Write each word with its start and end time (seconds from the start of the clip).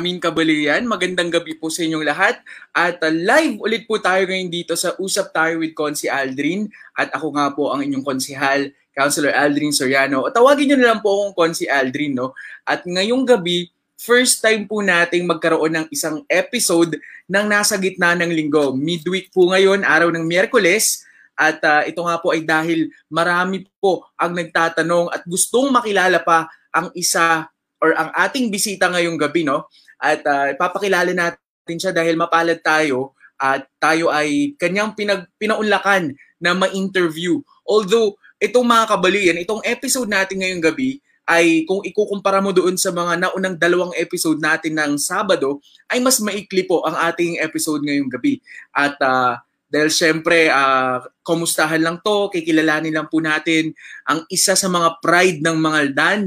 Amin 0.00 0.16
Kabalian, 0.16 0.88
magandang 0.88 1.28
gabi 1.28 1.60
po 1.60 1.68
sa 1.68 1.84
inyong 1.84 2.08
lahat. 2.08 2.40
At 2.72 3.04
uh, 3.04 3.12
live 3.12 3.60
ulit 3.60 3.84
po 3.84 4.00
tayo 4.00 4.24
ngayon 4.24 4.48
dito 4.48 4.72
sa 4.72 4.96
Usap 4.96 5.28
Tayo 5.28 5.60
with 5.60 5.76
Consi 5.76 6.08
Aldrin. 6.08 6.72
At 6.96 7.12
ako 7.12 7.36
nga 7.36 7.52
po 7.52 7.68
ang 7.68 7.84
inyong 7.84 8.00
konsihal, 8.00 8.72
Councilor 8.96 9.36
Aldrin 9.36 9.76
Soriano. 9.76 10.24
O 10.24 10.32
tawagin 10.32 10.72
nyo 10.72 10.76
na 10.80 10.88
lang 10.96 11.04
po 11.04 11.12
akong 11.12 11.36
Consi 11.36 11.68
Aldrin. 11.68 12.16
No? 12.16 12.32
At 12.64 12.88
ngayong 12.88 13.28
gabi, 13.28 13.68
first 14.00 14.40
time 14.40 14.64
po 14.64 14.80
nating 14.80 15.28
magkaroon 15.28 15.76
ng 15.76 15.86
isang 15.92 16.24
episode 16.32 16.96
ng 17.28 17.44
nasa 17.44 17.76
gitna 17.76 18.16
ng 18.16 18.32
linggo. 18.32 18.72
Midweek 18.72 19.28
po 19.36 19.52
ngayon, 19.52 19.84
araw 19.84 20.08
ng 20.16 20.24
Miyerkules. 20.24 21.04
At 21.36 21.60
uh, 21.60 21.84
ito 21.84 22.00
nga 22.00 22.16
po 22.16 22.32
ay 22.32 22.40
dahil 22.40 22.88
marami 23.12 23.68
po 23.76 24.08
ang 24.16 24.32
nagtatanong 24.32 25.12
at 25.12 25.28
gustong 25.28 25.68
makilala 25.68 26.24
pa 26.24 26.48
ang 26.72 26.88
isa 26.96 27.52
or 27.84 27.92
ang 27.96 28.08
ating 28.16 28.48
bisita 28.48 28.88
ngayong 28.88 29.20
gabi, 29.20 29.44
no? 29.44 29.68
At 30.00 30.24
uh, 30.24 30.56
ipapakilala 30.56 31.12
natin 31.12 31.76
siya 31.76 31.92
dahil 31.92 32.16
mapalad 32.16 32.58
tayo 32.64 33.12
at 33.36 33.68
tayo 33.80 34.08
ay 34.08 34.56
kanyang 34.56 34.96
pinag, 34.96 35.28
pinaunlakan 35.36 36.16
na 36.40 36.56
ma-interview. 36.56 37.40
Although, 37.64 38.16
itong 38.40 38.64
mga 38.64 38.84
kabalian, 38.96 39.36
itong 39.44 39.64
episode 39.64 40.08
natin 40.08 40.40
ngayong 40.40 40.64
gabi, 40.64 41.00
ay 41.30 41.62
kung 41.62 41.78
ikukumpara 41.86 42.42
mo 42.42 42.50
doon 42.50 42.74
sa 42.74 42.90
mga 42.90 43.22
naunang 43.22 43.54
dalawang 43.54 43.94
episode 43.94 44.42
natin 44.42 44.74
ng 44.74 44.98
Sabado, 44.98 45.62
ay 45.86 46.02
mas 46.02 46.18
maikli 46.18 46.66
po 46.66 46.82
ang 46.82 46.98
ating 47.06 47.38
episode 47.38 47.86
ngayong 47.86 48.10
gabi. 48.10 48.42
At 48.74 48.98
uh, 48.98 49.38
dahil 49.70 49.86
syempre, 49.94 50.50
uh, 50.50 50.98
kumustahan 51.22 51.78
lang 51.78 52.02
to, 52.02 52.26
kikilalanin 52.34 52.90
lang 52.90 53.06
po 53.06 53.22
natin 53.22 53.70
ang 54.02 54.26
isa 54.26 54.58
sa 54.58 54.66
mga 54.66 54.98
pride 54.98 55.38
ng 55.38 55.56
mga 55.56 55.76
Aldan. 55.86 56.20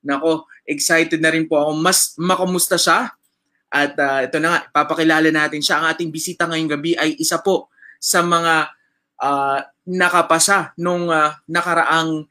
Nako, 0.00 0.48
excited 0.68 1.18
na 1.24 1.32
rin 1.32 1.48
po 1.48 1.56
ako 1.56 1.72
mas 1.80 2.12
makamusta 2.20 2.76
siya. 2.76 3.10
At 3.68 3.96
uh, 3.96 4.24
ito 4.24 4.36
na 4.40 4.48
nga, 4.48 4.60
papakilala 4.68 5.28
natin 5.32 5.64
siya. 5.64 5.80
Ang 5.80 5.86
ating 5.92 6.10
bisita 6.12 6.44
ngayong 6.44 6.72
gabi 6.76 6.92
ay 6.96 7.16
isa 7.16 7.40
po 7.40 7.72
sa 7.96 8.20
mga 8.20 8.72
uh, 9.20 9.58
nakapasa 9.88 10.72
nung 10.76 11.08
uh, 11.08 11.32
nakaraang 11.48 12.28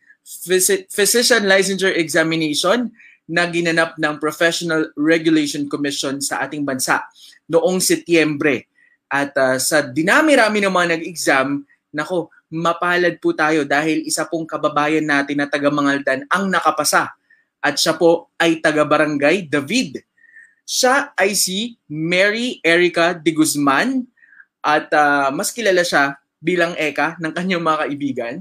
Physician 0.91 1.47
Licensure 1.47 1.95
Examination 1.97 2.91
na 3.27 3.47
ginanap 3.47 3.99
ng 3.99 4.19
Professional 4.19 4.91
Regulation 4.95 5.67
Commission 5.67 6.23
sa 6.23 6.43
ating 6.47 6.63
bansa 6.63 7.03
noong 7.51 7.79
Setyembre. 7.83 8.67
At 9.07 9.35
uh, 9.39 9.55
sa 9.59 9.83
dinami-rami 9.83 10.63
ng 10.63 10.73
mga 10.73 10.87
nag-exam, 10.99 11.63
nako, 11.95 12.31
mapalad 12.51 13.19
po 13.19 13.35
tayo 13.35 13.67
dahil 13.67 14.03
isa 14.07 14.23
pong 14.27 14.47
kababayan 14.47 15.03
natin 15.03 15.39
na 15.39 15.47
taga 15.47 15.67
Mangaldan 15.67 16.23
ang 16.31 16.47
nakapasa. 16.47 17.11
At 17.67 17.75
siya 17.75 17.99
po 17.99 18.31
ay 18.39 18.63
taga 18.63 18.87
Barangay 18.87 19.51
David. 19.51 19.99
Siya 20.63 21.11
ay 21.19 21.35
si 21.35 21.75
Mary 21.91 22.63
Erica 22.63 23.11
de 23.11 23.35
Guzman 23.35 24.07
at 24.63 24.87
uh, 24.95 25.27
mas 25.35 25.51
kilala 25.51 25.83
siya 25.83 26.15
bilang 26.39 26.71
Eka 26.79 27.19
ng 27.19 27.35
kanyang 27.35 27.59
mga 27.59 27.77
kaibigan. 27.83 28.35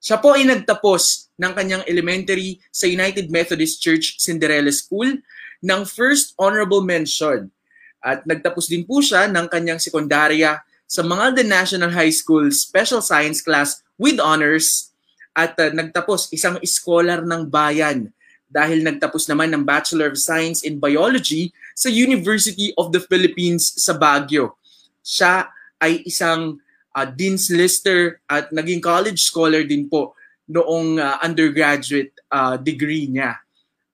Siya 0.00 0.16
po 0.16 0.32
ay 0.32 0.48
nagtapos 0.48 1.28
ng 1.36 1.52
kanyang 1.52 1.84
elementary 1.84 2.64
sa 2.72 2.88
United 2.88 3.28
Methodist 3.28 3.84
Church 3.84 4.16
Cinderella 4.16 4.72
School 4.72 5.20
ng 5.60 5.80
first 5.84 6.32
honorable 6.40 6.80
mention. 6.80 7.52
At 8.00 8.24
nagtapos 8.24 8.72
din 8.72 8.88
po 8.88 9.04
siya 9.04 9.28
ng 9.28 9.52
kanyang 9.52 9.84
sekundarya 9.84 10.64
sa 10.88 11.04
mga 11.04 11.44
National 11.44 11.92
High 11.92 12.12
School 12.12 12.48
Special 12.48 13.04
Science 13.04 13.44
class 13.44 13.84
with 14.00 14.16
honors 14.16 14.96
at 15.36 15.52
uh, 15.60 15.68
nagtapos 15.76 16.32
isang 16.32 16.56
scholar 16.64 17.20
ng 17.20 17.52
bayan 17.52 18.08
dahil 18.52 18.84
nagtapos 18.84 19.24
naman 19.32 19.48
ng 19.56 19.64
Bachelor 19.64 20.12
of 20.12 20.20
Science 20.20 20.60
in 20.60 20.76
Biology 20.76 21.48
sa 21.72 21.88
University 21.88 22.76
of 22.76 22.92
the 22.92 23.00
Philippines 23.00 23.72
sa 23.80 23.96
Baguio. 23.96 24.60
Siya 25.00 25.48
ay 25.80 26.04
isang 26.04 26.60
uh, 26.92 27.06
Dean's 27.08 27.48
Lister 27.48 28.20
at 28.28 28.52
naging 28.52 28.84
college 28.84 29.24
scholar 29.24 29.64
din 29.64 29.88
po 29.88 30.12
noong 30.52 31.00
uh, 31.00 31.16
undergraduate 31.24 32.12
uh, 32.28 32.60
degree 32.60 33.08
niya. 33.08 33.40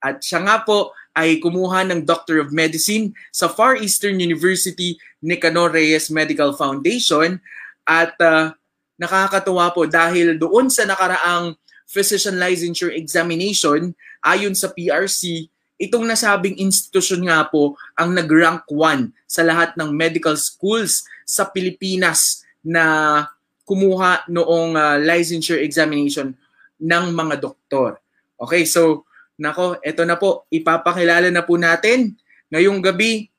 At 0.03 0.19
siya 0.27 0.43
nga 0.43 0.67
po 0.67 0.91
ay 1.15 1.39
kumuha 1.39 1.87
ng 1.87 2.03
Doctor 2.03 2.43
of 2.43 2.55
Medicine 2.55 3.15
sa 3.31 3.47
Far 3.47 3.79
Eastern 3.79 4.19
University 4.19 4.99
Nicanor 5.23 5.75
Reyes 5.75 6.11
Medical 6.11 6.55
Foundation 6.55 7.39
at 7.87 8.15
uh, 8.23 8.55
nakakatuwa 8.99 9.71
po 9.71 9.87
dahil 9.87 10.39
doon 10.39 10.71
sa 10.71 10.87
nakaraang 10.87 11.55
physician 11.89 12.37
licensure 12.37 12.93
examination 12.93 13.97
ayon 14.23 14.55
sa 14.55 14.71
PRC 14.73 15.49
itong 15.79 16.03
nasabing 16.05 16.59
institusyon 16.59 17.31
nga 17.31 17.47
po 17.47 17.79
ang 17.95 18.11
nag-rank 18.11 18.67
1 18.67 19.15
sa 19.31 19.47
lahat 19.47 19.79
ng 19.79 19.95
medical 19.95 20.35
schools 20.35 21.07
sa 21.23 21.47
Pilipinas 21.47 22.43
na 22.67 23.25
kumuha 23.63 24.27
noong 24.27 24.75
uh, 24.75 24.97
licensure 24.99 25.63
examination 25.63 26.35
ng 26.83 27.05
mga 27.15 27.39
doktor. 27.39 28.03
Okay, 28.35 28.67
so 28.67 29.07
nako, 29.39 29.79
eto 29.87 30.03
na 30.03 30.19
po, 30.19 30.51
ipapakilala 30.51 31.31
na 31.31 31.47
po 31.47 31.55
natin 31.55 32.19
ngayong 32.51 32.83
gabi. 32.83 33.31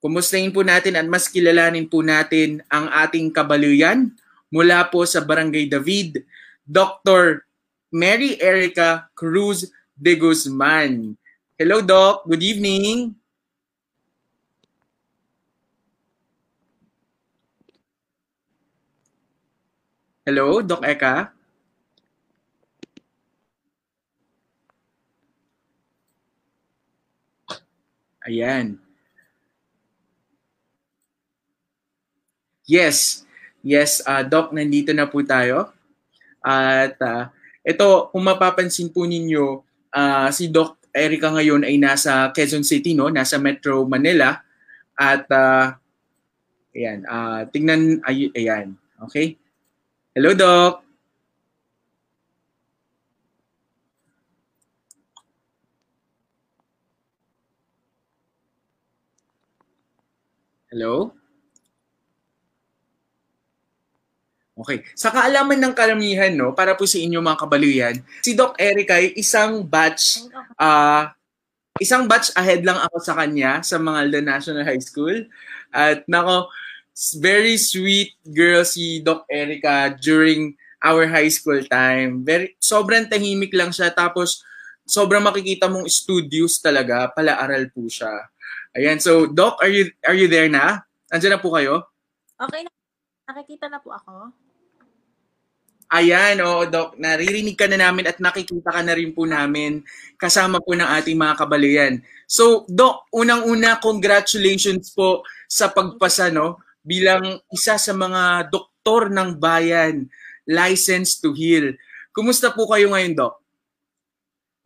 Kumustahin 0.00 0.54
po 0.54 0.64
natin 0.64 0.96
at 0.96 1.04
mas 1.04 1.28
kilalanin 1.28 1.90
po 1.90 2.00
natin 2.00 2.64
ang 2.72 2.88
ating 2.88 3.34
kabaluyan 3.34 4.08
mula 4.48 4.86
po 4.88 5.04
sa 5.04 5.20
Barangay 5.20 5.68
David, 5.68 6.24
Dr. 6.64 7.44
Mary 7.90 8.38
Erica 8.38 9.10
Cruz 9.12 9.68
de 10.00 10.16
Guzman. 10.16 11.12
Hello, 11.60 11.84
Doc. 11.84 12.24
Good 12.24 12.40
evening. 12.40 13.12
Hello, 20.24 20.64
Doc 20.64 20.80
Eka? 20.88 21.36
Ayan. 28.24 28.80
Yes. 32.64 33.28
Yes, 33.60 34.00
uh, 34.08 34.24
Doc, 34.24 34.56
nandito 34.56 34.96
na 34.96 35.04
po 35.04 35.20
tayo. 35.20 35.68
At 36.40 36.96
uh, 37.04 37.28
ito, 37.60 38.08
kung 38.08 38.24
mapapansin 38.24 38.88
po 38.88 39.04
ninyo, 39.04 39.60
uh, 39.94 40.28
si 40.34 40.50
Doc 40.50 40.80
Erica 40.90 41.30
ngayon 41.30 41.62
ay 41.62 41.78
nasa 41.78 42.34
Quezon 42.34 42.66
City, 42.66 42.94
no? 42.94 43.10
nasa 43.10 43.38
Metro 43.38 43.86
Manila. 43.86 44.42
At 44.98 45.24
uh, 45.30 45.72
ayan, 46.74 47.06
uh, 47.06 47.46
tingnan, 47.48 48.02
ay, 48.04 48.28
ayan, 48.36 48.74
okay? 49.00 49.38
Hello, 50.14 50.34
Doc. 50.34 50.82
Hello? 60.70 61.19
Okay. 64.60 64.84
Sa 64.92 65.08
kaalaman 65.08 65.56
ng 65.56 65.72
karamihan, 65.72 66.28
no, 66.36 66.52
para 66.52 66.76
po 66.76 66.84
sa 66.84 67.00
inyo 67.00 67.24
mga 67.24 67.40
kabaluyan, 67.40 67.96
si 68.20 68.36
Doc 68.36 68.60
Eric 68.60 68.92
ay 68.92 69.04
isang 69.16 69.64
batch, 69.64 70.28
uh, 70.60 71.08
isang 71.80 72.04
batch 72.04 72.36
ahead 72.36 72.60
lang 72.60 72.76
ako 72.76 73.00
sa 73.00 73.16
kanya 73.16 73.64
sa 73.64 73.80
mga 73.80 74.12
The 74.12 74.20
National 74.20 74.64
High 74.68 74.84
School. 74.84 75.24
At 75.72 76.04
nako, 76.04 76.52
very 77.24 77.56
sweet 77.56 78.20
girl 78.28 78.60
si 78.68 79.00
Doc 79.00 79.24
Erica 79.32 79.96
during 79.96 80.52
our 80.84 81.08
high 81.08 81.32
school 81.32 81.60
time. 81.64 82.20
Very 82.20 82.52
sobrang 82.60 83.08
tahimik 83.08 83.56
lang 83.56 83.72
siya 83.72 83.88
tapos 83.96 84.44
sobrang 84.84 85.24
makikita 85.24 85.72
mong 85.72 85.88
studios 85.88 86.60
talaga, 86.60 87.08
pala-aral 87.16 87.72
po 87.72 87.88
siya. 87.88 88.12
Ayan, 88.76 89.00
so 89.00 89.24
Doc, 89.24 89.56
are 89.64 89.72
you 89.72 89.88
are 90.04 90.16
you 90.16 90.28
there 90.28 90.52
na? 90.52 90.84
Andiyan 91.08 91.38
na 91.38 91.42
po 91.42 91.56
kayo? 91.56 91.88
Okay 92.36 92.60
na. 92.60 92.70
Nakikita 93.30 93.70
na 93.70 93.78
po 93.78 93.94
ako. 93.94 94.34
Ayan, 95.90 96.38
oo, 96.46 96.64
Doc. 96.70 96.94
Naririnig 97.02 97.58
ka 97.58 97.66
na 97.66 97.74
namin 97.74 98.06
at 98.06 98.22
nakikita 98.22 98.70
ka 98.70 98.82
na 98.86 98.94
rin 98.94 99.10
po 99.10 99.26
namin 99.26 99.82
kasama 100.14 100.62
po 100.62 100.78
ng 100.78 100.86
ating 100.86 101.18
mga 101.18 101.34
kabalian. 101.34 101.92
So, 102.30 102.62
Doc, 102.70 103.10
unang-una, 103.10 103.82
congratulations 103.82 104.94
po 104.94 105.26
sa 105.50 105.66
pagpasa, 105.74 106.30
no? 106.30 106.62
bilang 106.80 107.40
isa 107.52 107.76
sa 107.76 107.92
mga 107.92 108.48
doktor 108.48 109.12
ng 109.12 109.36
bayan, 109.36 110.08
licensed 110.48 111.20
to 111.20 111.36
heal. 111.36 111.76
Kumusta 112.10 112.50
po 112.50 112.66
kayo 112.66 112.90
ngayon, 112.90 113.14
Doc? 113.14 113.38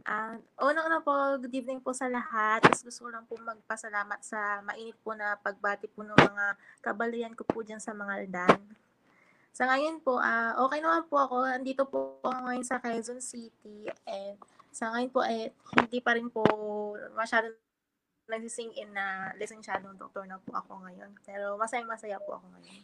Uh, 0.05 0.37
Unang-una 0.61 1.01
po, 1.01 1.13
good 1.41 1.53
evening 1.57 1.81
po 1.81 1.97
sa 1.97 2.07
lahat. 2.09 2.61
Mas 2.69 2.85
gusto 2.85 3.09
ko 3.09 3.11
lang 3.11 3.25
po 3.25 3.41
magpasalamat 3.41 4.21
sa 4.21 4.61
mainit 4.61 4.97
po 5.01 5.17
na 5.17 5.37
pagbati 5.41 5.89
po 5.89 6.05
ng 6.05 6.17
mga 6.17 6.47
kabalian 6.85 7.33
ko 7.33 7.43
po 7.49 7.65
dyan 7.65 7.81
sa 7.81 7.97
mga 7.97 8.13
aldan. 8.25 8.61
Sa 9.55 9.71
ngayon 9.71 10.03
po, 10.03 10.19
uh, 10.19 10.53
okay 10.67 10.83
naman 10.83 11.07
po 11.07 11.15
ako. 11.23 11.47
Andito 11.47 11.87
po 11.87 12.19
ako 12.27 12.51
ngayon 12.51 12.67
sa 12.67 12.83
Quezon 12.83 13.23
City 13.23 13.87
and 14.03 14.35
sa 14.75 14.91
ngayon 14.91 15.11
po 15.15 15.23
eh, 15.23 15.55
hindi 15.79 16.03
pa 16.03 16.19
rin 16.19 16.27
po 16.27 16.43
masyado 17.15 17.55
nagsising 18.27 18.75
in 18.75 18.91
na 18.91 19.31
lisensyadong 19.39 19.95
doktor 19.95 20.27
na 20.27 20.43
po 20.43 20.59
ako 20.59 20.83
ngayon. 20.83 21.15
Pero 21.23 21.55
masaya-masaya 21.55 22.19
po 22.27 22.35
ako 22.35 22.51
ngayon. 22.51 22.83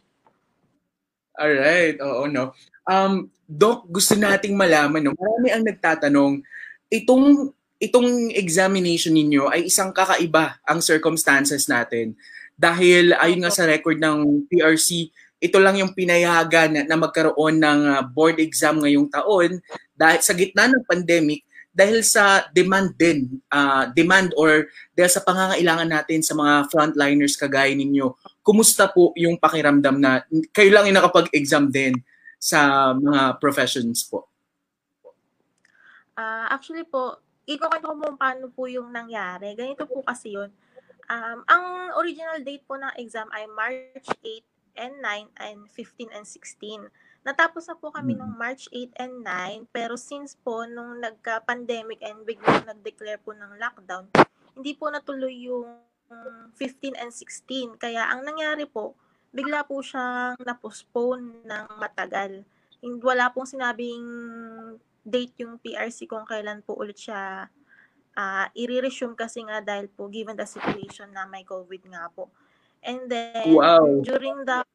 Alright, 1.35 1.99
oo 1.99 2.23
no. 2.31 2.55
Um, 2.87 3.27
Doc, 3.43 3.91
gusto 3.91 4.15
nating 4.15 4.55
malaman, 4.55 5.11
no? 5.11 5.15
marami 5.19 5.51
ang 5.51 5.67
nagtatanong, 5.67 6.39
itong 6.87 7.51
itong 7.83 8.31
examination 8.31 9.11
ninyo 9.11 9.51
ay 9.51 9.67
isang 9.67 9.91
kakaiba 9.91 10.63
ang 10.63 10.79
circumstances 10.79 11.67
natin. 11.67 12.15
Dahil 12.55 13.11
ayon 13.11 13.43
nga 13.43 13.51
sa 13.51 13.67
record 13.67 13.99
ng 13.99 14.47
PRC, 14.47 15.11
ito 15.41 15.57
lang 15.57 15.81
yung 15.81 15.97
pinayagan 15.97 16.85
na 16.85 16.95
magkaroon 16.95 17.57
ng 17.57 17.79
ah, 17.89 18.05
board 18.05 18.37
exam 18.37 18.77
ngayong 18.77 19.09
taon 19.09 19.57
dahil 19.97 20.19
sa 20.21 20.37
gitna 20.37 20.69
ng 20.69 20.85
pandemic 20.85 21.41
dahil 21.71 22.03
sa 22.03 22.51
demand 22.51 22.91
din, 22.99 23.39
uh, 23.47 23.87
demand 23.95 24.35
or 24.35 24.67
dahil 24.91 25.07
sa 25.07 25.23
pangangailangan 25.23 25.87
natin 25.87 26.19
sa 26.19 26.35
mga 26.35 26.67
frontliners 26.67 27.39
kagaya 27.39 27.71
ninyo. 27.71 28.11
Kumusta 28.43 28.91
po 28.91 29.15
yung 29.15 29.39
pakiramdam 29.39 29.95
na 29.95 30.19
kayo 30.51 30.67
lang 30.75 30.91
yung 30.91 30.99
nakapag-exam 30.99 31.71
din 31.71 31.95
sa 32.35 32.91
mga 32.91 33.39
professions 33.39 34.03
po? 34.03 34.27
Uh, 36.19 36.51
actually 36.51 36.83
po, 36.83 37.23
ikukwento 37.47 37.87
ko 37.87 37.95
mo 37.95 38.07
paano 38.19 38.51
po 38.51 38.67
yung 38.67 38.91
nangyari. 38.91 39.55
Ganito 39.55 39.87
po 39.87 40.03
kasi 40.03 40.35
yun. 40.35 40.51
Um, 41.07 41.39
ang 41.47 41.95
original 41.95 42.43
date 42.43 42.67
po 42.67 42.75
ng 42.75 42.91
exam 42.99 43.31
ay 43.31 43.47
March 43.47 44.11
8 44.19 44.50
and 44.77 44.99
9 44.99 45.31
and 45.39 45.59
15 45.69 46.11
and 46.11 46.25
16. 46.27 46.87
Natapos 47.21 47.69
na 47.69 47.77
po 47.77 47.93
kami 47.93 48.17
nung 48.17 48.33
March 48.33 48.65
8 48.73 48.97
and 48.97 49.15
9, 49.23 49.69
pero 49.69 49.93
since 49.93 50.33
po 50.33 50.65
nung 50.65 50.97
nagka-pandemic 50.97 52.01
and 52.01 52.25
biglang 52.25 52.65
nag-declare 52.65 53.21
po 53.21 53.31
ng 53.37 53.61
lockdown, 53.61 54.09
hindi 54.57 54.73
po 54.73 54.89
natuloy 54.89 55.45
yung 55.45 55.69
15 56.57 56.97
and 56.97 57.13
16. 57.13 57.77
Kaya 57.77 58.09
ang 58.09 58.25
nangyari 58.25 58.65
po, 58.67 58.97
bigla 59.31 59.63
po 59.63 59.79
siyang 59.79 60.35
na-postpone 60.41 61.45
ng 61.47 61.65
matagal. 61.79 62.43
Wala 62.81 63.31
pong 63.31 63.47
sinabing 63.47 64.03
date 65.01 65.33
yung 65.41 65.57
PRC 65.57 66.05
kung 66.05 66.25
kailan 66.27 66.61
po 66.61 66.77
ulit 66.77 66.97
siya 66.97 67.49
uh, 68.17 68.45
i-resume 68.53 69.15
kasi 69.17 69.41
nga 69.45 69.63
dahil 69.63 69.87
po 69.89 70.11
given 70.11 70.37
the 70.37 70.45
situation 70.45 71.09
na 71.13 71.25
may 71.25 71.47
COVID 71.47 71.87
nga 71.89 72.09
po. 72.11 72.29
And 72.81 73.05
then, 73.05 73.53
wow. 73.53 73.85
during 74.01 74.41
the 74.45 74.65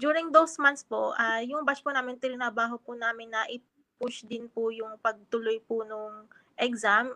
during 0.00 0.32
those 0.32 0.56
months 0.56 0.80
po, 0.80 1.12
uh, 1.12 1.44
yung 1.44 1.68
batch 1.68 1.84
po 1.84 1.92
namin, 1.92 2.16
trinabaho 2.16 2.80
po 2.80 2.96
namin 2.96 3.28
na 3.28 3.44
i-push 3.52 4.24
din 4.24 4.48
po 4.48 4.72
yung 4.72 4.96
pagtuloy 4.96 5.60
po 5.60 5.84
nung 5.84 6.24
exam. 6.56 7.12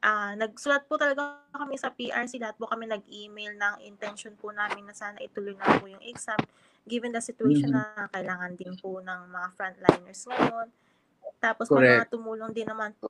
Uh, 0.00 0.32
nagsulat 0.40 0.88
po 0.88 0.96
talaga 0.96 1.44
kami 1.52 1.76
sa 1.76 1.92
PRC, 1.92 2.40
lahat 2.40 2.56
po 2.56 2.64
kami 2.64 2.88
nag-email 2.88 3.52
ng 3.52 3.74
intention 3.84 4.32
po 4.40 4.48
namin 4.48 4.88
na 4.88 4.96
sana 4.96 5.20
ituloy 5.20 5.52
na 5.60 5.76
po 5.76 5.84
yung 5.84 6.00
exam 6.00 6.40
given 6.88 7.12
the 7.12 7.20
situation 7.20 7.68
mm-hmm. 7.68 8.00
na 8.00 8.08
kailangan 8.08 8.56
din 8.56 8.72
po 8.80 9.04
ng 9.04 9.20
mga 9.28 9.48
frontliners 9.60 10.24
ngayon. 10.24 10.72
Tapos 11.36 11.68
Correct. 11.68 12.08
mga 12.08 12.08
tumulong 12.08 12.52
din 12.56 12.64
naman 12.64 12.96
po 12.96 13.09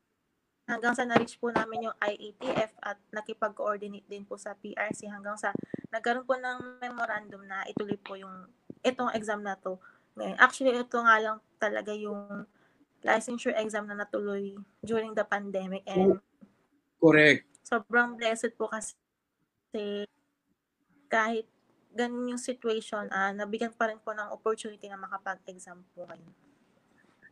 hanggang 0.70 0.94
sa 0.94 1.02
na-reach 1.02 1.34
po 1.42 1.50
namin 1.50 1.90
yung 1.90 1.96
IATF 1.98 2.70
at 2.78 2.96
nakipag-coordinate 3.10 4.06
din 4.06 4.22
po 4.22 4.38
sa 4.38 4.54
PRC 4.54 5.10
hanggang 5.10 5.34
sa 5.34 5.50
nagkaroon 5.90 6.22
po 6.22 6.38
ng 6.38 6.78
memorandum 6.78 7.42
na 7.42 7.66
ituloy 7.66 7.98
po 7.98 8.14
yung 8.14 8.46
itong 8.86 9.10
exam 9.10 9.42
na 9.42 9.58
to. 9.58 9.82
Ngayon, 10.14 10.38
actually, 10.38 10.78
ito 10.78 10.98
nga 11.02 11.16
lang 11.18 11.36
talaga 11.58 11.90
yung 11.90 12.46
licensure 13.02 13.56
exam 13.58 13.90
na 13.90 13.98
natuloy 13.98 14.54
during 14.86 15.10
the 15.18 15.26
pandemic 15.26 15.82
and 15.90 16.22
Correct. 17.00 17.48
Sobrang 17.64 18.14
blessed 18.14 18.52
po 18.60 18.68
kasi 18.68 20.04
kahit 21.08 21.48
ganun 21.96 22.36
yung 22.36 22.42
situation, 22.42 23.08
uh, 23.08 23.32
nabigyan 23.32 23.72
pa 23.72 23.88
rin 23.88 23.98
po 23.98 24.12
ng 24.12 24.30
opportunity 24.30 24.86
na 24.86 25.00
makapag-exam 25.00 25.80
po 25.96 26.06
kayo. 26.06 26.28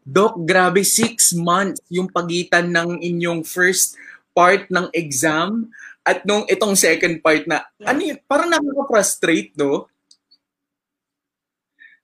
Doc, 0.08 0.40
grabe, 0.40 0.80
six 0.80 1.36
months 1.36 1.84
yung 1.92 2.08
pagitan 2.08 2.72
ng 2.72 2.96
inyong 3.04 3.44
first 3.44 3.92
part 4.32 4.64
ng 4.72 4.88
exam 4.96 5.68
at 6.00 6.24
nung 6.24 6.48
itong 6.48 6.72
second 6.72 7.20
part 7.20 7.44
na, 7.44 7.60
yeah. 7.76 7.92
ano 7.92 8.00
yun, 8.00 8.18
parang 8.24 8.48
nakaka-frustrate, 8.48 9.52
no? 9.60 9.84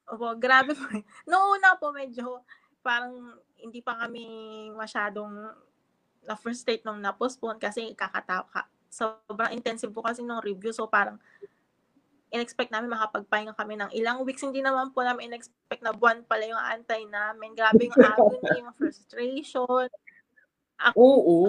Opo, 0.05 0.37
grabe 0.37 0.77
po. 0.77 0.85
Noong 1.33 1.57
una 1.57 1.81
po, 1.81 1.89
medyo 1.97 2.45
parang 2.85 3.41
hindi 3.57 3.81
pa 3.81 3.97
kami 3.97 4.69
masyadong 4.77 5.33
na 6.29 6.37
first 6.37 6.69
state 6.69 6.85
nung 6.85 7.01
na-postpone 7.01 7.57
kasi 7.57 7.97
kakatawa 7.97 8.45
ka. 8.53 8.69
Sobrang 8.93 9.57
intensive 9.57 9.89
po 9.89 10.05
kasi 10.05 10.21
nung 10.21 10.45
review. 10.45 10.77
So 10.77 10.85
parang 10.85 11.17
in-expect 12.35 12.75
namin 12.75 12.91
makapagpahinga 12.91 13.55
kami 13.55 13.79
ng 13.79 13.95
ilang 13.95 14.27
weeks. 14.27 14.43
Hindi 14.43 14.59
naman 14.59 14.91
po 14.91 15.07
namin 15.07 15.31
in-expect 15.31 15.81
na 15.87 15.95
buwan 15.95 16.27
pala 16.27 16.45
yung 16.51 16.59
antay 16.59 17.07
namin. 17.07 17.55
Grabe 17.55 17.87
yung 17.87 17.95
agony, 18.11 18.59
yung 18.59 18.75
frustration. 18.75 19.87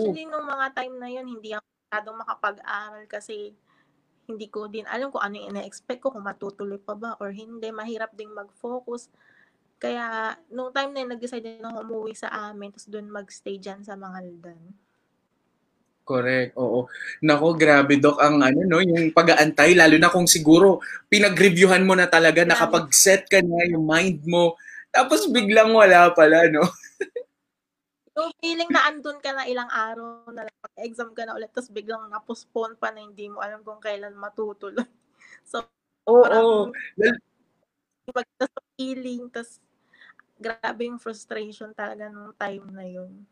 Actually, 0.06 0.30
nung 0.30 0.46
mga 0.46 0.68
time 0.78 0.96
na 1.02 1.10
yun, 1.10 1.26
hindi 1.26 1.58
ako 1.58 1.66
masyadong 1.66 2.18
makapag-aral 2.22 3.04
kasi 3.10 3.58
hindi 4.26 4.48
ko 4.50 4.70
din 4.70 4.86
alam 4.86 5.10
kung 5.10 5.22
ano 5.22 5.38
yung 5.38 5.58
ina-expect 5.58 6.02
ko, 6.06 6.14
kung 6.14 6.26
matutuloy 6.26 6.78
pa 6.78 6.94
ba 6.94 7.18
or 7.18 7.34
hindi. 7.34 7.74
Mahirap 7.74 8.14
ding 8.14 8.34
mag-focus. 8.34 9.10
Kaya, 9.82 10.38
nung 10.54 10.72
time 10.72 10.94
na 10.94 11.02
yun, 11.04 11.12
nag-decide 11.18 11.62
ako 11.62 11.84
umuwi 11.84 12.14
sa 12.16 12.30
amin, 12.50 12.72
tapos 12.72 12.88
doon 12.90 13.12
mag-stay 13.12 13.58
dyan 13.60 13.84
sa 13.84 13.98
mga 13.98 14.18
Aldan. 14.24 14.85
Correct. 16.06 16.54
Oo. 16.62 16.86
Nako, 17.26 17.58
grabe 17.58 17.98
Dok 17.98 18.22
ang 18.22 18.38
ano 18.46 18.62
no, 18.62 18.78
yung 18.78 19.10
pag-aantay 19.10 19.74
lalo 19.74 19.98
na 19.98 20.14
kung 20.14 20.30
siguro 20.30 20.78
pinag-reviewhan 21.10 21.82
mo 21.82 21.98
na 21.98 22.06
talaga, 22.06 22.46
nakapag-set 22.46 23.26
ka 23.26 23.42
na 23.42 23.66
yung 23.74 23.90
mind 23.90 24.22
mo, 24.30 24.54
tapos 24.94 25.26
biglang 25.34 25.74
wala 25.74 26.14
pala 26.14 26.46
no. 26.54 26.62
yung 28.18 28.32
feeling 28.42 28.72
na 28.72 28.88
andun 28.90 29.20
ka 29.20 29.34
na 29.34 29.50
ilang 29.50 29.70
araw 29.74 30.30
na 30.34 30.46
lang, 30.48 30.56
exam 30.82 31.12
ka 31.18 31.26
na 31.26 31.36
ulit, 31.38 31.50
tapos 31.54 31.74
biglang 31.74 32.08
na-postpone 32.14 32.78
pa 32.80 32.94
na 32.94 33.02
hindi 33.04 33.28
mo 33.30 33.42
alam 33.42 33.62
kung 33.66 33.82
kailan 33.82 34.14
matutuloy. 34.18 34.86
So, 35.46 35.62
Oo. 36.10 36.26
Oh, 36.26 36.70
oh. 36.72 37.14
Pag 38.14 38.28
sa 38.38 38.48
feeling, 38.78 39.30
tapos 39.34 39.62
grabe 40.42 40.88
yung 40.90 41.02
frustration 41.02 41.74
talaga 41.74 42.10
nung 42.10 42.34
time 42.38 42.66
na 42.74 42.86
yun. 42.86 43.26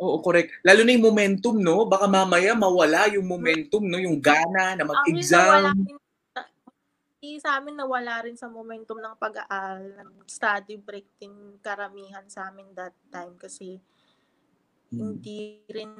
Oo, 0.00 0.24
correct. 0.24 0.64
Lalo 0.64 0.80
na 0.80 0.96
yung 0.96 1.12
momentum, 1.12 1.60
no? 1.60 1.84
Baka 1.84 2.08
mamaya 2.08 2.56
mawala 2.56 3.12
yung 3.12 3.28
momentum, 3.28 3.84
no? 3.84 4.00
Yung 4.00 4.16
gana 4.16 4.72
na 4.72 4.88
mag-exam. 4.88 5.76
Amin, 5.76 7.36
sa 7.36 7.60
amin 7.60 7.76
nawala 7.76 8.24
rin 8.24 8.32
sa 8.32 8.48
momentum 8.48 8.96
ng 8.96 9.12
pag-aaral. 9.20 10.08
Study 10.24 10.80
break 10.80 11.04
din 11.20 11.60
karamihan 11.60 12.24
sa 12.32 12.48
amin 12.48 12.72
that 12.72 12.96
time 13.12 13.36
kasi 13.36 13.76
hmm. 14.88 14.96
hindi 14.96 15.60
rin 15.68 15.92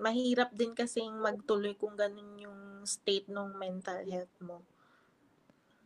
mahirap 0.00 0.56
din 0.56 0.72
kasi 0.72 1.04
magtuloy 1.04 1.76
kung 1.76 1.92
ganun 1.92 2.40
yung 2.40 2.60
state 2.88 3.28
ng 3.28 3.52
mental 3.60 4.00
health 4.08 4.36
mo. 4.40 4.64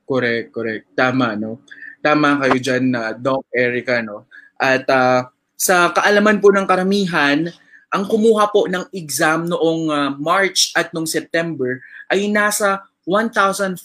Correct, 0.07 0.55
correct. 0.55 0.87
Tama, 0.95 1.35
no? 1.35 1.67
Tama 1.99 2.39
kayo 2.47 2.59
dyan, 2.63 2.95
na 2.95 3.11
uh, 3.11 3.13
Doc 3.19 3.51
Erica, 3.51 3.99
no? 4.03 4.31
At 4.55 4.87
uh, 4.87 5.27
sa 5.61 5.93
kaalaman 5.93 6.41
po 6.41 6.49
ng 6.49 6.65
karamihan, 6.65 7.53
ang 7.93 8.09
kumuha 8.09 8.49
po 8.49 8.65
ng 8.65 8.89
exam 8.97 9.45
noong 9.45 9.93
uh, 9.93 10.11
March 10.17 10.73
at 10.73 10.89
noong 10.97 11.05
September 11.05 11.85
ay 12.09 12.33
nasa 12.33 12.81
1,424 13.05 13.77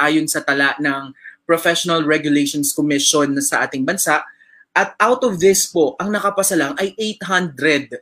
ayon 0.00 0.24
sa 0.24 0.40
tala 0.40 0.72
ng 0.80 1.12
Professional 1.44 2.08
Regulations 2.08 2.72
Commission 2.72 3.36
sa 3.44 3.68
ating 3.68 3.84
bansa. 3.84 4.24
At 4.72 4.96
out 4.96 5.28
of 5.28 5.36
this 5.36 5.68
po, 5.68 5.92
ang 6.00 6.08
nakapasa 6.08 6.56
lang 6.56 6.72
ay 6.80 6.96
800. 7.20 8.00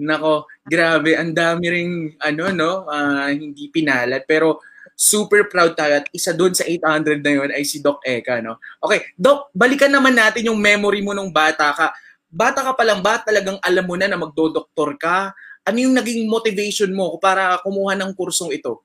Nako, 0.00 0.48
grabe, 0.64 1.20
ang 1.20 1.36
dami 1.36 1.64
ring 1.68 1.92
ano 2.16 2.48
no, 2.48 2.88
uh, 2.88 3.28
hindi 3.28 3.68
pinalad 3.68 4.24
pero 4.24 4.64
super 4.98 5.46
proud 5.46 5.78
tayo 5.78 6.02
at 6.02 6.10
isa 6.10 6.34
doon 6.34 6.50
sa 6.50 6.66
800 6.66 7.22
na 7.22 7.30
yun 7.30 7.50
ay 7.54 7.62
si 7.62 7.78
Doc 7.78 8.02
Eka, 8.02 8.42
no? 8.42 8.58
Okay, 8.82 9.14
Doc, 9.14 9.54
balikan 9.54 9.94
naman 9.94 10.18
natin 10.18 10.50
yung 10.50 10.58
memory 10.58 11.06
mo 11.06 11.14
nung 11.14 11.30
bata 11.30 11.70
ka. 11.70 11.94
Bata 12.26 12.66
ka 12.66 12.74
pa 12.74 12.82
lang 12.82 12.98
ba 12.98 13.22
talagang 13.22 13.62
alam 13.62 13.86
mo 13.86 13.94
na 13.94 14.10
na 14.10 14.18
magdodoktor 14.18 14.98
ka? 14.98 15.30
Ano 15.62 15.78
yung 15.78 15.94
naging 15.94 16.26
motivation 16.26 16.90
mo 16.90 17.14
para 17.22 17.62
kumuha 17.62 17.94
ng 17.94 18.10
kursong 18.18 18.50
ito? 18.50 18.82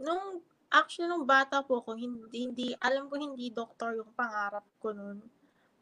Nung 0.00 0.40
actually 0.72 1.12
nung 1.12 1.28
bata 1.28 1.60
po 1.60 1.84
ako, 1.84 1.92
hindi, 1.92 2.48
hindi 2.48 2.66
alam 2.80 3.12
ko 3.12 3.20
hindi 3.20 3.52
doktor 3.52 4.00
yung 4.00 4.16
pangarap 4.16 4.64
ko 4.80 4.96
noon. 4.96 5.20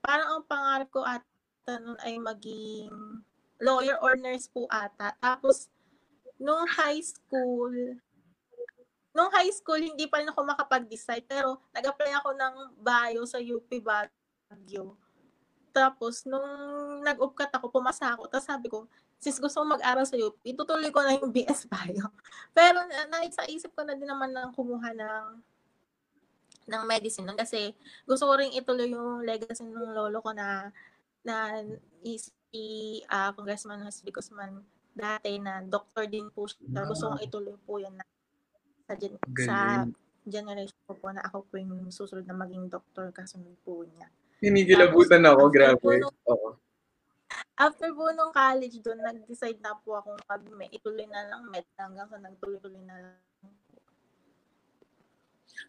Parang 0.02 0.42
ang 0.42 0.44
pangarap 0.50 0.90
ko 0.90 1.06
at 1.06 1.22
noon 1.70 1.96
ay 2.02 2.18
maging 2.18 2.90
lawyer 3.62 3.94
or 4.02 4.18
nurse 4.18 4.50
po 4.50 4.66
ata. 4.66 5.14
Tapos 5.22 5.70
nung 6.38 6.66
high 6.66 7.02
school, 7.02 7.98
nung 9.14 9.30
high 9.30 9.52
school, 9.54 9.78
hindi 9.78 10.10
pa 10.10 10.18
rin 10.20 10.30
ako 10.30 10.42
makapag-decide. 10.42 11.24
Pero, 11.26 11.62
nag-apply 11.70 12.10
ako 12.18 12.30
ng 12.34 12.54
bio 12.82 13.22
sa 13.26 13.38
UP 13.38 13.70
Baguio. 13.78 14.98
Tapos, 15.74 16.22
nung 16.26 16.46
nag-upkat 17.02 17.50
ako, 17.54 17.70
pumasa 17.70 18.14
ako. 18.14 18.30
Tapos 18.30 18.46
sabi 18.46 18.66
ko, 18.70 18.86
since 19.24 19.40
gusto 19.40 19.62
ko 19.62 19.66
mag-aral 19.66 20.04
sa 20.04 20.20
UP, 20.20 20.36
itutuloy 20.44 20.92
ko 20.92 21.00
na 21.00 21.16
yung 21.16 21.32
BS 21.34 21.64
Bio. 21.64 22.12
Pero 22.52 22.84
na, 22.84 23.24
sa 23.32 23.48
isip 23.48 23.72
ko 23.72 23.80
na 23.82 23.96
din 23.96 24.06
naman 24.06 24.30
na 24.30 24.52
kumuha 24.52 24.92
ng 24.92 25.26
ng 26.64 26.82
medicine 26.88 27.28
nun 27.28 27.36
kasi 27.36 27.76
gusto 28.08 28.24
ko 28.24 28.40
rin 28.40 28.48
ituloy 28.56 28.88
yung 28.88 29.20
legacy 29.20 29.68
ng 29.68 29.92
lolo 29.92 30.24
ko 30.24 30.32
na 30.32 30.72
na 31.20 31.60
is 32.00 32.32
si 32.48 32.64
uh, 33.12 33.36
Congressman 33.36 33.84
Hasbi 33.84 34.08
Guzman 34.08 34.64
dati 34.94 35.36
na 35.42 35.60
doctor 35.60 36.06
din 36.06 36.30
po 36.30 36.46
siya. 36.46 36.86
Gusto 36.86 37.12
kong 37.12 37.24
ituloy 37.26 37.56
po 37.66 37.82
yan 37.82 37.94
na 37.98 38.04
sa, 38.86 38.94
gen- 38.94 39.20
sa 39.42 39.56
generation 40.24 40.82
ko 40.86 40.94
po 40.96 41.10
na 41.10 41.22
ako 41.26 41.44
po 41.50 41.54
yung 41.60 41.90
susunod 41.90 42.24
na 42.24 42.36
maging 42.38 42.70
doctor 42.70 43.10
kasunod 43.10 43.54
po 43.66 43.84
niya. 43.84 44.08
Hinigilabutan 44.40 45.26
ako, 45.26 45.50
grabe. 45.52 46.00
Oo 46.30 46.64
after 47.54 47.90
po 47.94 48.10
nung 48.10 48.34
college 48.34 48.82
doon, 48.82 49.00
nag-decide 49.02 49.58
na 49.62 49.78
po 49.78 49.98
ako 49.98 50.18
mag 50.26 50.42
may 50.54 50.70
ituloy 50.74 51.06
na 51.06 51.26
lang 51.30 51.42
med 51.50 51.66
hanggang 51.78 52.10
sa 52.10 52.18
nagtuloy-tuloy 52.18 52.82
na 52.82 52.96
lang. 52.98 53.18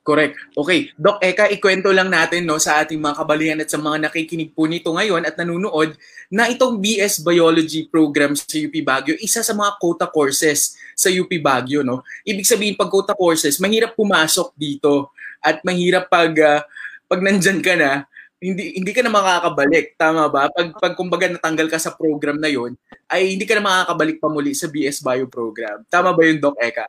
Correct. 0.05 0.37
Okay. 0.53 0.93
Doc 0.93 1.17
Eka, 1.17 1.49
ikwento 1.49 1.89
lang 1.89 2.13
natin 2.13 2.45
no, 2.45 2.61
sa 2.61 2.77
ating 2.85 3.01
mga 3.01 3.15
kabalihan 3.17 3.57
at 3.57 3.73
sa 3.73 3.81
mga 3.81 4.05
nakikinig 4.05 4.53
po 4.53 4.69
nito 4.69 4.93
ngayon 4.93 5.25
at 5.25 5.33
nanunood 5.33 5.97
na 6.29 6.45
itong 6.45 6.77
BS 6.77 7.25
Biology 7.25 7.89
program 7.89 8.37
sa 8.37 8.45
UP 8.53 8.75
Baguio, 8.85 9.17
isa 9.17 9.41
sa 9.41 9.57
mga 9.57 9.81
quota 9.81 10.05
courses 10.05 10.77
sa 10.93 11.09
UP 11.09 11.33
Baguio. 11.41 11.81
No? 11.81 12.05
Ibig 12.21 12.45
sabihin, 12.45 12.77
pag 12.77 12.93
quota 12.93 13.17
courses, 13.17 13.57
mahirap 13.57 13.97
pumasok 13.97 14.53
dito 14.53 15.09
at 15.41 15.65
mahirap 15.65 16.05
pag, 16.05 16.37
uh, 16.37 16.61
pag 17.09 17.25
nandyan 17.25 17.65
ka 17.65 17.73
na, 17.73 18.05
hindi 18.37 18.77
hindi 18.77 18.91
ka 18.93 19.01
na 19.01 19.09
makakabalik, 19.09 19.97
tama 19.97 20.29
ba? 20.29 20.53
Pag 20.53 20.77
pag 20.77 20.93
kumbaga 20.93 21.25
natanggal 21.25 21.65
ka 21.65 21.81
sa 21.81 21.97
program 21.97 22.37
na 22.37 22.51
'yon, 22.51 22.77
ay 23.09 23.33
hindi 23.33 23.47
ka 23.47 23.57
na 23.57 23.63
makakabalik 23.63 24.21
pa 24.21 24.29
muli 24.29 24.53
sa 24.53 24.69
BS 24.69 25.01
Bio 25.01 25.25
program. 25.25 25.81
Tama 25.89 26.13
ba 26.13 26.21
'yun, 26.21 26.37
Doc 26.37 26.53
Eka? 26.61 26.85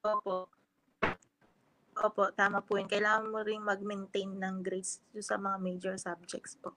Opo. 0.00 0.59
Opo, 2.00 2.32
tama 2.32 2.64
po 2.64 2.80
'yun. 2.80 2.88
Kailangan 2.88 3.28
mo 3.28 3.44
ring 3.44 3.60
mag-maintain 3.60 4.32
ng 4.32 4.64
grades 4.64 5.04
sa 5.20 5.36
mga 5.36 5.56
major 5.60 5.94
subjects 6.00 6.56
po. 6.56 6.72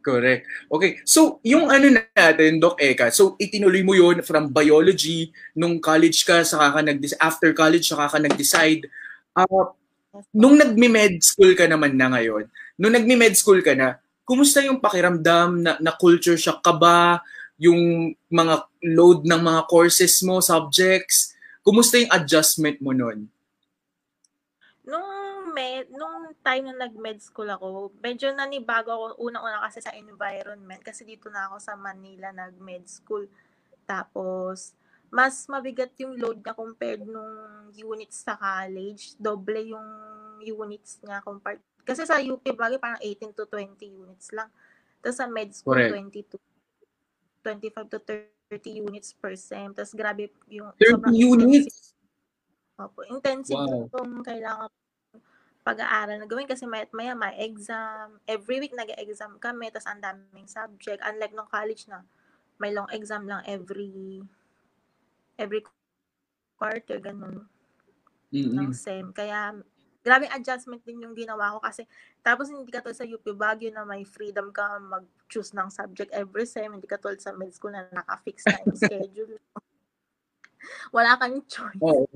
Correct. 0.00 0.46
Okay. 0.70 1.02
So, 1.02 1.42
yung 1.42 1.66
ano 1.66 1.90
natin, 1.90 2.62
Doc 2.62 2.78
Eka, 2.78 3.10
so 3.10 3.34
itinuloy 3.42 3.82
mo 3.82 3.90
yon 3.90 4.22
from 4.22 4.54
biology, 4.54 5.34
nung 5.58 5.82
college 5.82 6.22
ka, 6.22 6.46
saka 6.46 6.78
ka 6.78 6.80
nag 6.86 7.02
after 7.18 7.50
college, 7.50 7.90
saka 7.90 8.14
ka 8.14 8.18
nag-decide. 8.22 8.86
Uh, 9.34 9.74
Nung 10.32 10.56
nagme-med 10.56 11.20
school 11.20 11.52
ka 11.52 11.68
naman 11.68 11.96
na 11.96 12.08
ngayon, 12.08 12.48
nung 12.80 12.94
nagme-med 12.94 13.36
school 13.36 13.60
ka 13.60 13.76
na, 13.76 14.00
kumusta 14.24 14.64
yung 14.64 14.80
pakiramdam 14.80 15.60
na, 15.60 15.76
na 15.76 15.92
culture 15.92 16.40
shock 16.40 16.64
ka 16.64 16.72
ba? 16.72 17.20
Yung 17.60 18.12
mga 18.32 18.54
load 18.96 19.28
ng 19.28 19.40
mga 19.40 19.60
courses 19.68 20.20
mo, 20.24 20.40
subjects? 20.40 21.35
Kumusta 21.66 21.98
yung 21.98 22.14
adjustment 22.14 22.78
mo 22.78 22.94
nun? 22.94 23.26
Nung 24.86 25.50
med, 25.50 25.90
nung 25.90 26.30
time 26.46 26.70
na 26.70 26.86
nag-med 26.86 27.18
school 27.18 27.50
ako, 27.50 27.90
medyo 27.98 28.30
nanibago 28.30 28.94
ako 28.94 29.06
unang-una 29.18 29.66
kasi 29.66 29.82
sa 29.82 29.90
environment 29.98 30.78
kasi 30.78 31.02
dito 31.02 31.26
na 31.26 31.50
ako 31.50 31.58
sa 31.58 31.74
Manila 31.74 32.30
nag-med 32.30 32.86
school. 32.86 33.26
Tapos 33.82 34.78
mas 35.10 35.42
mabigat 35.50 35.90
yung 35.98 36.14
load 36.14 36.38
niya 36.38 36.54
compared 36.54 37.02
nung 37.02 37.66
units 37.74 38.22
sa 38.22 38.38
college. 38.38 39.18
Doble 39.18 39.74
yung 39.74 39.88
units 40.46 41.02
niya 41.02 41.18
compared. 41.18 41.58
Kasi 41.82 42.06
sa 42.06 42.22
UP 42.22 42.46
bagay 42.46 42.78
parang 42.78 43.02
18 43.02 43.34
to 43.34 43.42
20 43.50 43.74
units 43.90 44.30
lang. 44.30 44.50
Tapos 45.02 45.18
sa 45.18 45.26
med 45.26 45.50
school, 45.50 45.82
Correct. 45.82 46.14
22, 46.22 46.38
25 47.42 47.90
to 47.90 47.98
30 47.98 48.35
units 48.50 49.10
per 49.18 49.34
sem. 49.34 49.74
Tapos 49.74 49.92
grabe 49.94 50.30
yung 50.46 50.70
30 50.78 51.10
units? 51.10 51.96
Opo, 52.76 53.02
intensive 53.08 53.56
wow. 53.56 53.88
yung 53.88 54.20
kailangan 54.22 54.70
pag-aaral 55.66 56.22
na 56.22 56.30
gawin 56.30 56.46
kasi 56.46 56.62
may 56.62 56.86
maya 56.94 57.18
may 57.18 57.34
exam. 57.42 58.22
Every 58.22 58.62
week 58.62 58.70
nag-exam 58.70 59.42
kami, 59.42 59.66
tapos 59.74 59.90
ang 59.90 59.98
daming 59.98 60.46
subject. 60.46 61.02
Unlike 61.02 61.34
nung 61.34 61.50
college 61.50 61.90
na, 61.90 62.06
may 62.62 62.70
long 62.70 62.86
exam 62.94 63.26
lang 63.26 63.42
every 63.50 64.22
every 65.34 65.66
quarter, 66.54 67.02
ganun. 67.02 67.50
Mm-hmm. 68.30 68.62
Ng 68.62 68.70
SEM. 68.70 69.10
Kaya, 69.10 69.58
grabe 70.06 70.30
adjustment 70.30 70.86
din 70.86 71.02
yung 71.02 71.18
ginawa 71.18 71.58
ko 71.58 71.58
kasi 71.58 71.82
tapos 72.22 72.46
hindi 72.46 72.70
ka 72.70 72.86
sa 72.94 73.02
UP 73.02 73.26
Baguio 73.34 73.74
na 73.74 73.82
may 73.82 74.06
freedom 74.06 74.54
ka 74.54 74.78
mag-choose 74.78 75.50
ng 75.58 75.66
subject 75.66 76.14
every 76.14 76.46
SEM. 76.46 76.78
Hindi 76.78 76.86
ka 76.86 77.02
sa 77.18 77.34
med 77.34 77.50
school 77.50 77.74
na 77.74 77.90
naka-fix 77.90 78.46
na 78.46 78.62
yung 78.62 78.78
schedule. 78.78 79.34
wala 80.94 81.18
kang 81.18 81.42
choice. 81.46 81.82
Oh. 81.82 82.06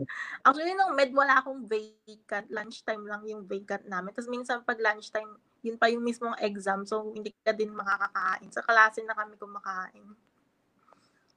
Actually, 0.42 0.74
nung 0.74 0.94
med, 0.94 1.12
wala 1.14 1.40
akong 1.40 1.66
vacant. 1.66 2.46
Lunchtime 2.50 3.04
lang 3.06 3.22
yung 3.26 3.46
vacant 3.46 3.84
namin. 3.86 4.14
Tapos 4.14 4.30
minsan 4.30 4.62
pag 4.62 4.78
lunchtime, 4.80 5.38
yun 5.60 5.76
pa 5.76 5.90
yung 5.92 6.04
mismong 6.04 6.36
exam. 6.40 6.86
So, 6.86 7.12
hindi 7.12 7.34
ka 7.44 7.52
din 7.52 7.74
makakakain. 7.74 8.48
Sa 8.50 8.64
klase 8.64 9.04
na 9.04 9.16
kami 9.16 9.36
kumakain. 9.36 10.06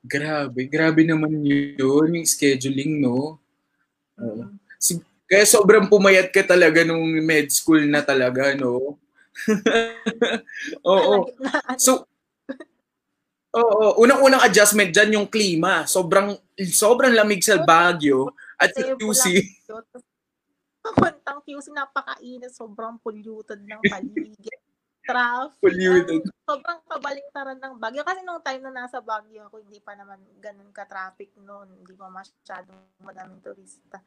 Grabe, 0.03 0.67
grabe 0.67 1.07
naman 1.07 1.39
yun, 1.43 2.11
yung 2.11 2.27
scheduling, 2.27 2.99
no? 2.99 3.39
Uh, 4.19 4.51
si, 4.75 4.99
kaya 5.33 5.45
sobrang 5.49 5.89
pumayat 5.89 6.29
ka 6.29 6.45
talaga 6.45 6.85
nung 6.85 7.01
med 7.25 7.49
school 7.49 7.81
na 7.89 8.05
talaga, 8.05 8.53
no? 8.53 9.01
Oo. 10.85 11.33
so, 11.81 12.05
Oo, 13.53 14.01
unang-unang 14.01 14.41
adjustment 14.41 14.89
diyan 14.89 15.21
yung 15.21 15.27
klima. 15.29 15.85
Sobrang 15.85 16.33
sobrang 16.73 17.13
lamig 17.13 17.45
sa 17.45 17.61
Baguio 17.61 18.33
at 18.57 18.73
sa 18.73 18.97
QC. 18.97 19.45
Papuntang 20.83 21.39
QC 21.45 21.69
napakainit, 21.69 22.49
sobrang 22.49 22.97
polluted 22.97 23.61
ng 23.61 23.81
paligid 23.85 24.57
traffic. 25.07 25.61
Polluted. 25.61 26.25
Um, 26.25 26.33
sobrang 26.49 26.81
kabaliktaran 26.89 27.61
ng 27.61 27.77
Baguio. 27.77 28.01
Kasi 28.01 28.25
nung 28.25 28.41
time 28.41 28.65
na 28.65 28.83
nasa 28.83 28.97
Baguio 29.05 29.45
ako, 29.45 29.61
hindi 29.61 29.77
pa 29.85 29.93
naman 29.93 30.17
ganun 30.41 30.73
ka-traffic 30.73 31.37
noon. 31.37 31.77
Hindi 31.77 31.93
pa 31.93 32.09
masyadong 32.09 33.05
madaming 33.05 33.37
turista. 33.45 34.01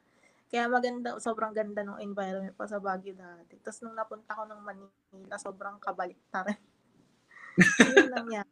Kaya 0.47 0.71
maganda, 0.71 1.19
sobrang 1.19 1.51
ganda 1.51 1.83
ng 1.83 1.99
environment 1.99 2.55
pa 2.55 2.63
sa 2.63 2.79
Baguio 2.79 3.11
dati. 3.11 3.59
Tapos 3.59 3.83
nung 3.83 3.95
napunta 3.95 4.31
ko 4.31 4.47
ng 4.47 4.61
Manila, 4.63 5.35
sobrang 5.35 5.75
kabaliktaran. 5.83 6.55
Yun 7.83 8.07
lang 8.07 8.27
yan. 8.31 8.47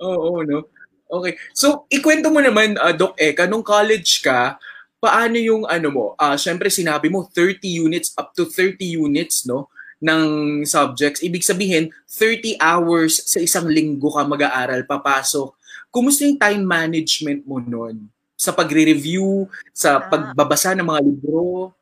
Oo, 0.00 0.40
no? 0.40 0.72
Okay. 1.04 1.36
So, 1.52 1.84
ikwento 1.92 2.32
mo 2.32 2.40
naman, 2.40 2.80
uh, 2.80 2.96
Doc 2.96 3.12
Eka, 3.20 3.44
nung 3.44 3.60
college 3.60 4.24
ka, 4.24 4.56
paano 4.96 5.36
yung 5.36 5.68
ano 5.68 5.88
mo? 5.92 6.06
Uh, 6.16 6.38
Siyempre, 6.40 6.72
sinabi 6.72 7.12
mo 7.12 7.28
30 7.28 7.60
units, 7.68 8.16
up 8.16 8.32
to 8.32 8.48
30 8.48 8.80
units, 8.80 9.44
no? 9.44 9.68
ng 10.00 10.24
subjects. 10.64 11.20
Ibig 11.20 11.44
sabihin, 11.44 11.92
30 12.08 12.56
hours 12.56 13.20
sa 13.28 13.38
isang 13.38 13.68
linggo 13.68 14.08
ka 14.08 14.24
mag-aaral, 14.24 14.88
papasok. 14.88 15.54
Kumusta 15.92 16.24
yung 16.24 16.40
time 16.40 16.64
management 16.64 17.44
mo 17.44 17.60
nun? 17.60 18.08
Sa 18.40 18.56
pagre-review, 18.56 19.44
sa 19.68 20.00
ah. 20.00 20.08
pagbabasa 20.08 20.72
ng 20.72 20.88
mga 20.88 21.04
libro? 21.04 21.76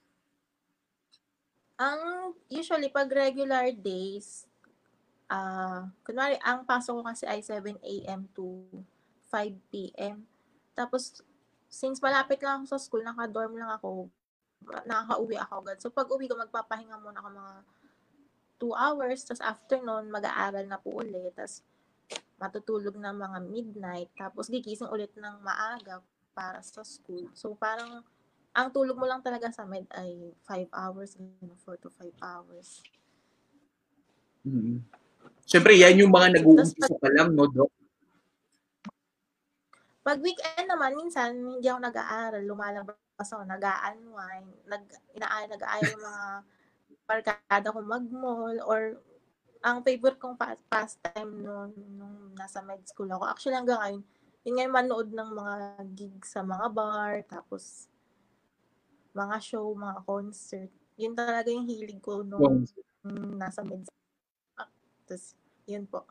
Ang 1.78 2.34
usually, 2.50 2.90
pag 2.90 3.06
regular 3.06 3.70
days, 3.70 4.50
uh, 5.30 5.86
kunwari, 6.02 6.34
ang 6.42 6.66
pasok 6.66 6.98
ko 6.98 7.02
kasi 7.06 7.30
ay 7.30 7.46
7 7.46 7.78
a.m. 7.78 8.26
to 8.34 8.66
5 9.30 9.54
p.m. 9.70 10.26
Tapos, 10.74 11.22
since 11.70 12.02
malapit 12.02 12.42
lang 12.42 12.66
ako 12.66 12.74
sa 12.74 12.82
school, 12.82 13.06
naka-dorm 13.06 13.54
lang 13.54 13.70
ako, 13.78 14.10
nakaka-uwi 14.82 15.38
ako 15.38 15.54
agad. 15.62 15.78
So, 15.78 15.94
pag 15.94 16.10
uwi 16.10 16.26
ko, 16.26 16.34
magpapahinga 16.34 16.98
muna 16.98 17.22
ako 17.22 17.28
mga 17.38 17.54
2 18.58 18.74
hours, 18.74 19.22
tapos 19.22 19.46
afternoon, 19.46 20.10
mag-aaral 20.10 20.66
na 20.66 20.82
po 20.82 20.90
ulit, 20.98 21.38
tapos 21.38 21.62
matutulog 22.34 22.98
ng 22.98 23.14
mga 23.14 23.38
midnight, 23.46 24.10
tapos 24.18 24.50
gigising 24.50 24.90
ulit 24.90 25.14
ng 25.14 25.38
maaga 25.46 26.02
para 26.38 26.62
sa 26.62 26.86
school. 26.86 27.26
So, 27.34 27.58
parang, 27.58 28.06
ang 28.54 28.70
tulog 28.70 28.94
mo 28.94 29.10
lang 29.10 29.18
talaga 29.26 29.50
sa 29.50 29.66
med 29.66 29.90
ay 29.90 30.30
5 30.46 30.70
hours, 30.70 31.18
4 31.18 31.82
to 31.82 31.90
5 31.90 32.14
hours. 32.22 32.86
Mm-hmm. 34.46 34.78
Siyempre, 35.42 35.74
yan 35.74 35.98
yung 35.98 36.14
mga 36.14 36.38
nag-uumpisa 36.38 36.94
pa 36.94 37.10
lang, 37.10 37.34
no, 37.34 37.50
Doc? 37.50 37.74
Pag 40.06 40.22
weekend 40.22 40.70
naman, 40.70 40.94
minsan, 40.94 41.34
hindi 41.34 41.66
ako 41.66 41.80
nag-aaral, 41.82 42.42
lumalabas 42.46 42.96
ako, 43.18 43.42
nag-unwind, 43.42 44.48
nag, 44.70 44.84
ina 45.18 45.26
nag-aayos 45.50 45.98
mga 45.98 46.24
barkada 47.08 47.72
ko 47.74 47.80
mag-mall 47.82 48.56
or 48.68 49.00
ang 49.64 49.82
favorite 49.82 50.20
kong 50.22 50.38
pastime 50.70 51.42
noon 51.42 51.74
nung 51.98 52.30
nasa 52.38 52.62
med 52.62 52.84
school 52.86 53.10
ako. 53.10 53.24
Actually 53.26 53.58
hanggang 53.58 53.80
ngayon, 53.80 54.02
yun 54.46 54.54
nga 54.58 54.66
manood 54.70 55.08
ng 55.12 55.30
mga 55.34 55.56
gigs 55.98 56.34
sa 56.34 56.42
mga 56.46 56.66
bar, 56.72 57.14
tapos 57.26 57.88
mga 59.16 59.36
show, 59.40 59.72
mga 59.72 60.04
concert. 60.04 60.70
Yun 60.98 61.14
talaga 61.16 61.48
yung 61.48 61.68
hilig 61.68 62.00
ko 62.02 62.20
nung 62.26 62.66
nasa 63.38 63.64
med 63.64 63.84
school. 63.86 64.04
Tapos, 65.08 65.22
yun 65.68 65.84
po. 65.88 66.04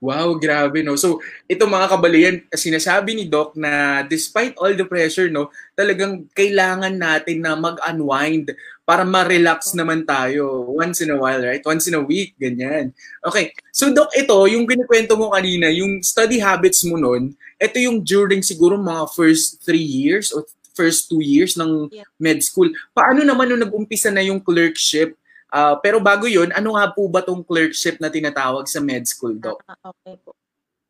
Wow, 0.00 0.40
grabe 0.40 0.80
no. 0.80 0.96
So, 0.96 1.20
ito 1.44 1.68
mga 1.68 1.92
kabalian, 1.92 2.36
sinasabi 2.48 3.12
ni 3.12 3.24
Doc 3.28 3.52
na 3.52 4.00
despite 4.00 4.56
all 4.56 4.72
the 4.72 4.88
pressure 4.88 5.28
no, 5.28 5.52
talagang 5.76 6.24
kailangan 6.32 6.96
natin 6.96 7.44
na 7.44 7.52
mag-unwind 7.52 8.48
para 8.88 9.04
ma-relax 9.04 9.76
naman 9.76 10.08
tayo 10.08 10.72
once 10.72 11.04
in 11.04 11.12
a 11.12 11.20
while, 11.20 11.44
right? 11.44 11.60
Once 11.68 11.84
in 11.84 12.00
a 12.00 12.02
week, 12.02 12.32
ganyan. 12.40 12.96
Okay. 13.20 13.52
So 13.76 13.92
Doc, 13.92 14.08
ito 14.16 14.32
yung 14.48 14.64
kinikwento 14.64 15.20
mo 15.20 15.36
kanina, 15.36 15.68
yung 15.68 16.00
study 16.00 16.40
habits 16.40 16.80
mo 16.88 16.96
noon, 16.96 17.36
ito 17.60 17.76
yung 17.76 18.00
during 18.00 18.40
siguro 18.40 18.80
mga 18.80 19.04
first 19.12 19.60
three 19.60 19.84
years 19.84 20.32
or 20.32 20.48
first 20.72 21.12
two 21.12 21.20
years 21.20 21.60
ng 21.60 21.92
Yeah. 21.92 22.08
med 22.16 22.40
school. 22.40 22.72
Paano 22.96 23.20
naman 23.20 23.52
nung 23.52 23.60
nag-umpisa 23.60 24.08
na 24.08 24.24
yung 24.24 24.40
clerkship? 24.40 25.12
Ah, 25.50 25.74
pero 25.82 25.98
bago 25.98 26.30
yun, 26.30 26.54
ano 26.54 26.78
nga 26.78 26.94
po 26.94 27.10
ba 27.10 27.26
tong 27.26 27.42
clerkship 27.42 27.98
na 27.98 28.06
tinatawag 28.06 28.70
sa 28.70 28.78
med 28.78 29.02
school, 29.02 29.34
Doc? 29.34 29.66
Ah, 29.66 29.90
okay 29.90 30.14
po. 30.22 30.30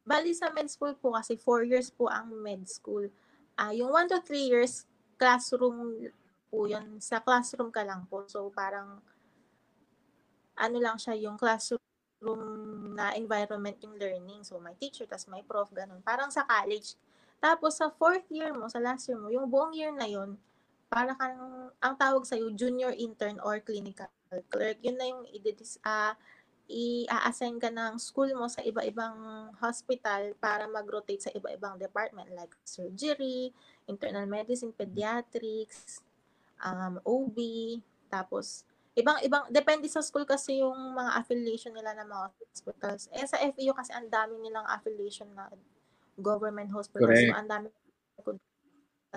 Bali 0.05 0.37
sa 0.37 0.53
med 0.53 0.69
school 0.69 0.93
po 1.01 1.17
kasi 1.17 1.41
4 1.41 1.65
years 1.65 1.89
po 1.89 2.13
ang 2.13 2.29
med 2.45 2.69
school. 2.69 3.09
Ah, 3.57 3.73
yung 3.73 3.89
1 3.89 4.13
to 4.13 4.21
3 4.21 4.53
years 4.53 4.85
classroom 5.17 5.97
po 6.53 6.69
yun. 6.69 7.01
Sa 7.01 7.25
classroom 7.25 7.73
ka 7.73 7.81
lang 7.89 8.05
po. 8.05 8.29
So 8.29 8.53
parang 8.53 9.01
ano 10.61 10.77
lang 10.77 11.01
siya 11.01 11.17
yung 11.17 11.41
classroom 11.41 11.81
na 12.93 13.17
environment 13.17 13.81
yung 13.81 13.97
learning. 13.97 14.45
So 14.45 14.61
may 14.61 14.77
teacher, 14.77 15.09
tas 15.09 15.25
may 15.25 15.41
prof, 15.41 15.73
ganun. 15.73 16.05
Parang 16.05 16.29
sa 16.29 16.45
college. 16.45 17.01
Tapos 17.41 17.81
sa 17.81 17.89
fourth 17.89 18.29
year 18.29 18.53
mo, 18.53 18.69
sa 18.69 18.77
last 18.77 19.09
year 19.09 19.17
mo, 19.17 19.33
yung 19.33 19.49
buong 19.49 19.73
year 19.73 19.89
na 19.97 20.05
yun, 20.05 20.37
para 20.93 21.17
kang, 21.17 21.73
ang 21.81 21.95
tawag 21.97 22.29
sa'yo, 22.29 22.53
junior 22.53 22.93
intern 22.93 23.41
or 23.41 23.57
clinical 23.65 24.11
clerk. 24.51 24.79
Yun 24.83 24.97
na 24.97 25.07
yung 25.11 25.23
i-dis- 25.35 25.83
ah, 25.83 26.15
i-assign 26.71 27.59
ka 27.59 27.67
ng 27.67 27.99
school 27.99 28.31
mo 28.39 28.47
sa 28.47 28.63
iba-ibang 28.63 29.51
hospital 29.59 30.39
para 30.39 30.71
mag-rotate 30.71 31.19
sa 31.19 31.35
iba-ibang 31.35 31.75
department 31.75 32.31
like 32.31 32.55
surgery, 32.63 33.51
internal 33.91 34.23
medicine, 34.31 34.71
pediatrics, 34.71 35.99
um, 36.63 37.03
OB, 37.03 37.39
tapos 38.07 38.63
ibang-ibang, 38.95 39.51
depende 39.51 39.91
sa 39.91 39.99
school 39.99 40.23
kasi 40.23 40.63
yung 40.63 40.95
mga 40.95 41.19
affiliation 41.19 41.75
nila 41.75 41.91
ng 41.99 42.07
mga 42.07 42.27
hospitals. 42.39 43.03
Eh 43.11 43.27
sa 43.27 43.43
FEU 43.43 43.75
kasi 43.75 43.91
ang 43.91 44.07
dami 44.07 44.39
nilang 44.39 44.67
affiliation 44.71 45.27
na 45.35 45.51
government 46.19 46.71
hospitals. 46.71 47.11
Correct. 47.11 47.35
So 47.35 47.39
ang 47.39 47.49
dami 47.51 47.69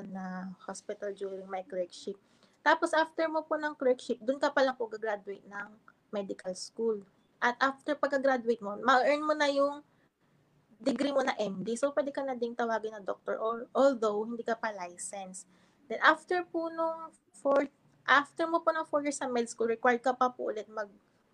na 0.09 0.49
hospital 0.65 1.13
during 1.13 1.45
my 1.45 1.61
clerkship. 1.69 2.17
Tapos 2.63 2.95
after 2.95 3.27
mo 3.27 3.43
po 3.43 3.59
ng 3.59 3.75
clerkship, 3.75 4.23
dun 4.23 4.39
ka 4.39 4.47
pa 4.49 4.63
lang 4.63 4.79
po 4.79 4.87
gagraduate 4.87 5.43
ng 5.43 5.67
medical 6.15 6.55
school. 6.55 7.03
At 7.43 7.59
after 7.59 7.99
pagka-graduate 7.99 8.63
mo, 8.63 8.79
ma-earn 8.79 9.19
mo 9.19 9.35
na 9.35 9.51
yung 9.51 9.83
degree 10.79 11.11
mo 11.11 11.19
na 11.23 11.35
MD. 11.35 11.75
So, 11.75 11.91
pwede 11.91 12.15
ka 12.15 12.23
na 12.23 12.39
ding 12.39 12.55
tawagin 12.55 12.95
na 12.95 13.03
doctor 13.03 13.35
or, 13.35 13.67
although 13.75 14.23
hindi 14.23 14.47
ka 14.47 14.55
pa 14.55 14.71
licensed. 14.71 15.43
Then, 15.91 15.99
after 15.99 16.47
po 16.47 16.71
nung 16.71 17.11
fourth, 17.35 17.71
after 18.07 18.47
mo 18.47 18.63
po 18.63 18.71
ng 18.71 18.87
4 18.87 19.03
years 19.03 19.19
sa 19.19 19.27
med 19.27 19.51
school, 19.51 19.67
required 19.67 19.99
ka 19.99 20.15
pa 20.15 20.31
po 20.31 20.51
ulit 20.51 20.67
mag 20.71 20.87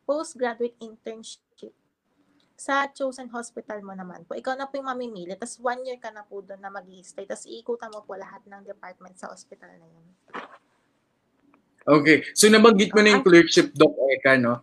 postgraduate 0.09 0.73
internship 0.81 1.73
sa 2.59 2.89
chosen 2.91 3.29
hospital 3.31 3.79
mo 3.85 3.93
naman 3.93 4.25
po. 4.25 4.35
Ikaw 4.35 4.57
na 4.57 4.67
po 4.67 4.75
yung 4.81 4.89
mamimili. 4.89 5.31
Tapos 5.37 5.61
one 5.61 5.85
year 5.85 5.95
ka 5.95 6.11
na 6.11 6.27
po 6.27 6.43
doon 6.43 6.59
na 6.59 6.67
mag 6.67 6.83
stay 7.05 7.23
Tapos 7.23 7.47
iikutan 7.47 7.87
mo 7.93 8.03
po 8.03 8.19
lahat 8.19 8.43
ng 8.43 8.67
department 8.67 9.15
sa 9.15 9.31
hospital 9.31 9.71
na 9.79 9.87
yun. 9.87 10.07
Okay. 11.89 12.21
So 12.37 12.45
nabanggit 12.53 12.93
mo 12.93 13.01
na 13.01 13.17
yung 13.17 13.25
clerkship, 13.25 13.73
Doc 13.73 13.97
Eka, 14.13 14.37
no? 14.37 14.61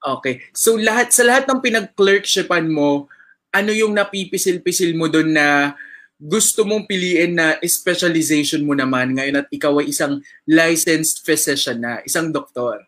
Okay. 0.00 0.40
So 0.56 0.80
lahat 0.80 1.12
sa 1.12 1.28
lahat 1.28 1.44
ng 1.44 1.60
pinag-clerkshipan 1.60 2.64
mo, 2.72 3.12
ano 3.52 3.70
yung 3.76 3.92
napipisil-pisil 3.92 4.96
mo 4.96 5.12
doon 5.12 5.36
na 5.36 5.76
gusto 6.20 6.64
mong 6.64 6.88
piliin 6.88 7.36
na 7.36 7.56
specialization 7.64 8.64
mo 8.64 8.72
naman 8.72 9.16
ngayon 9.16 9.40
at 9.40 9.48
ikaw 9.52 9.80
ay 9.80 9.92
isang 9.92 10.20
licensed 10.48 11.24
physician 11.24 11.80
na, 11.80 12.00
isang 12.04 12.32
doktor? 12.32 12.84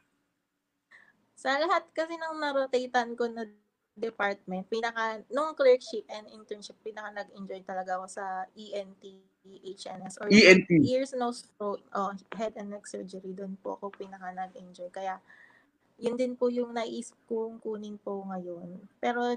Sa 1.37 1.57
lahat 1.57 1.89
kasi 1.93 2.17
ng 2.17 2.39
narotatean 2.41 3.17
ko 3.17 3.29
na 3.29 3.45
department, 3.93 4.65
pinaka, 4.73 5.21
nung 5.29 5.53
clerkship 5.53 6.09
and 6.09 6.25
internship, 6.33 6.77
pinaka 6.81 7.13
nag-enjoy 7.13 7.61
talaga 7.65 8.01
ako 8.01 8.07
sa 8.09 8.49
ENT, 8.57 9.21
HNS, 9.45 10.17
or 10.23 10.33
ENT. 10.33 10.71
ears, 10.87 11.13
nose, 11.13 11.51
throat, 11.59 11.83
oh, 11.93 12.15
head 12.39 12.57
and 12.57 12.73
neck 12.73 12.89
surgery. 12.89 13.37
Doon 13.37 13.59
po 13.61 13.77
ako 13.77 13.93
pinaka 13.93 14.33
nag-enjoy. 14.33 14.89
Kaya, 14.89 15.21
yun 16.01 16.17
din 16.17 16.33
po 16.39 16.49
yung 16.49 16.73
naisip 16.73 17.19
kong 17.29 17.61
kunin 17.61 18.01
po 18.01 18.25
ngayon. 18.33 18.81
Pero, 18.97 19.37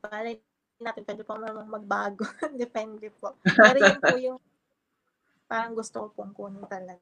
palay 0.00 0.40
natin, 0.80 1.04
pwede 1.04 1.22
po 1.26 1.36
magbago. 1.68 2.24
Depende 2.56 3.12
po. 3.12 3.36
Pero 3.44 3.76
yun 3.76 4.00
po 4.00 4.16
yung 4.16 4.40
parang 5.50 5.76
gusto 5.76 6.08
ko 6.08 6.08
pong 6.14 6.32
kunin 6.32 6.64
talaga. 6.64 6.96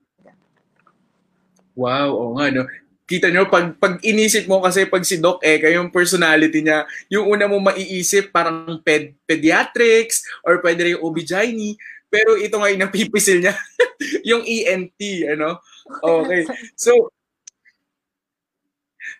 Wow, 1.78 2.10
oo 2.10 2.34
nga, 2.34 2.50
no? 2.50 2.66
Kita 3.08 3.32
nyo, 3.32 3.48
pag, 3.48 3.72
pag 3.80 3.96
inisip 4.04 4.44
mo 4.44 4.60
kasi 4.60 4.84
pag 4.84 5.00
si 5.00 5.16
Doc 5.16 5.40
Eka, 5.40 5.72
yung 5.72 5.88
personality 5.88 6.60
niya, 6.60 6.84
yung 7.08 7.24
una 7.32 7.48
mo 7.48 7.56
maiisip, 7.56 8.28
parang 8.28 8.84
ped, 8.84 9.16
pediatrics, 9.24 10.28
or 10.44 10.60
pwede 10.60 10.84
rin 10.84 10.94
yung 11.00 11.08
OB-GYN, 11.08 11.72
pero 12.12 12.36
ito 12.36 12.60
nga 12.60 12.68
yung 12.68 12.84
napipisil 12.84 13.40
niya, 13.40 13.56
yung 14.28 14.44
ENT, 14.44 15.00
ano? 15.32 15.56
Okay. 16.04 16.44
So, 16.76 17.08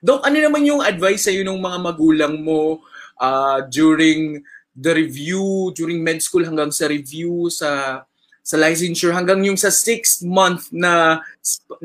Doc, 0.05 0.20
ano 0.20 0.37
naman 0.37 0.68
yung 0.68 0.85
advice 0.85 1.27
sa'yo 1.27 1.42
ng 1.42 1.57
mga 1.57 1.79
magulang 1.81 2.35
mo 2.44 2.85
uh, 3.18 3.64
during 3.72 4.44
the 4.79 4.92
review, 4.94 5.74
during 5.74 6.05
med 6.05 6.22
school 6.22 6.46
hanggang 6.46 6.70
sa 6.70 6.87
review, 6.87 7.51
sa 7.51 8.03
sa 8.49 8.57
licensure 8.57 9.13
hanggang 9.13 9.45
yung 9.45 9.61
sa 9.61 9.69
six 9.69 10.25
month 10.25 10.73
na 10.73 11.21